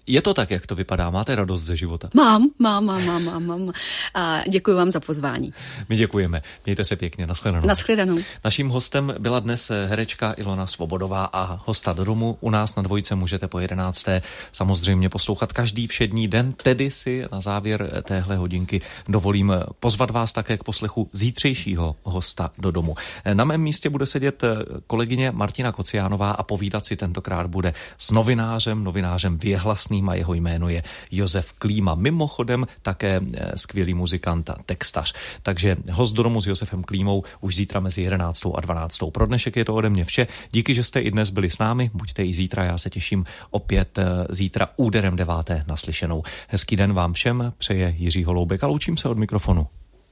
Je 0.07 0.23
to 0.23 0.35
tak, 0.35 0.51
jak 0.51 0.67
to 0.67 0.75
vypadá? 0.75 1.11
Máte 1.11 1.37
radost 1.37 1.63
ze 1.63 1.77
života? 1.77 2.09
Mám, 2.15 2.49
mám, 2.59 2.85
mám, 2.85 3.05
mám, 3.05 3.25
mám. 3.25 3.47
mám. 3.47 3.73
A 4.15 4.43
děkuji 4.51 4.77
vám 4.77 4.91
za 4.91 5.01
pozvání. 5.01 5.53
My 5.89 5.97
děkujeme. 5.97 6.43
Mějte 6.67 6.85
se 6.85 6.97
pěkně. 6.97 7.27
Naschledanou. 7.27 7.67
Naschledanou. 7.67 8.19
Naším 8.45 8.69
hostem 8.69 9.15
byla 9.19 9.41
dnes 9.41 9.73
herečka 9.87 10.35
Ilona 10.37 10.67
Svobodová 10.67 11.25
a 11.33 11.59
hosta 11.65 11.93
do 11.93 12.05
domu. 12.05 12.39
U 12.41 12.51
nás 12.51 12.77
na 12.77 12.83
dvojce 12.83 13.15
můžete 13.15 13.49
po 13.49 13.59
11. 13.59 14.07
samozřejmě 14.53 15.09
poslouchat 15.09 15.53
každý 15.53 15.87
všední 15.87 16.29
den, 16.29 16.53
tedy 16.53 16.91
si 16.91 17.25
na 17.33 17.41
závěr 17.41 18.03
téhle 18.03 18.37
hodinky 18.37 18.81
dovolím 19.09 19.53
pozvat 19.81 20.11
vás 20.11 20.33
také 20.33 20.59
k 20.59 20.66
poslechu 20.67 21.09
zítřejšího 21.13 21.97
hosta 22.03 22.51
do 22.59 22.71
domu. 22.71 22.95
Na 23.33 23.45
mém 23.45 23.61
místě 23.61 23.91
bude 23.91 24.07
sedět 24.07 24.45
eh, 24.45 24.49
kolegyně 24.87 25.31
Martina 25.31 25.73
Kociánová 25.73 26.31
a 26.31 26.43
povídat 26.43 26.87
si 26.87 26.97
tentokrát 26.97 27.47
bude 27.47 27.75
s 27.99 28.11
novinářem, 28.11 28.85
novinářem 28.85 29.39
věhlasným 29.39 30.09
a 30.09 30.15
jeho 30.15 30.35
jméno 30.35 30.69
je 30.69 30.83
Josef 31.11 31.53
Klíma. 31.53 31.95
Mimochodem 31.95 32.67
také 32.83 33.21
eh, 33.21 33.59
skvělý 33.59 33.95
muzikant 33.95 34.51
a 34.51 34.57
textař. 34.67 35.15
Takže 35.43 35.77
host 35.93 36.15
do 36.15 36.23
domu 36.23 36.41
s 36.41 36.47
Josefem 36.47 36.83
Klímou 36.83 37.23
už 37.41 37.57
zítra 37.57 37.81
mezi 37.81 38.03
11. 38.03 38.47
a 38.55 38.61
12. 38.61 38.99
Pro 39.13 39.27
dnešek 39.27 39.57
je 39.57 39.65
to 39.65 39.75
ode 39.75 39.89
mě 39.91 40.05
vše. 40.05 40.27
Díky, 40.51 40.75
že 40.75 40.85
jste 40.85 41.01
i 41.01 41.11
dnes 41.11 41.31
byli 41.31 41.51
s 41.51 41.59
námi. 41.59 41.91
Buďte 41.95 42.25
i 42.25 42.35
zítra, 42.35 42.65
já 42.65 42.79
se 42.79 42.91
těším 42.91 43.25
opět 43.51 43.99
eh, 43.99 44.05
zítra 44.31 44.69
úderem 44.77 45.17
deváté 45.17 45.65
naslyšenou. 45.67 46.23
Hezký 46.49 46.77
den 46.77 46.93
vám 46.93 47.13
všem, 47.13 47.53
přeje 47.59 47.95
Jiří 47.99 48.25
Holoubek 48.25 48.65
a 48.65 48.67
loučím 48.67 48.97
se 48.97 49.09
od 49.09 49.19
mikrofonu. 49.19 49.67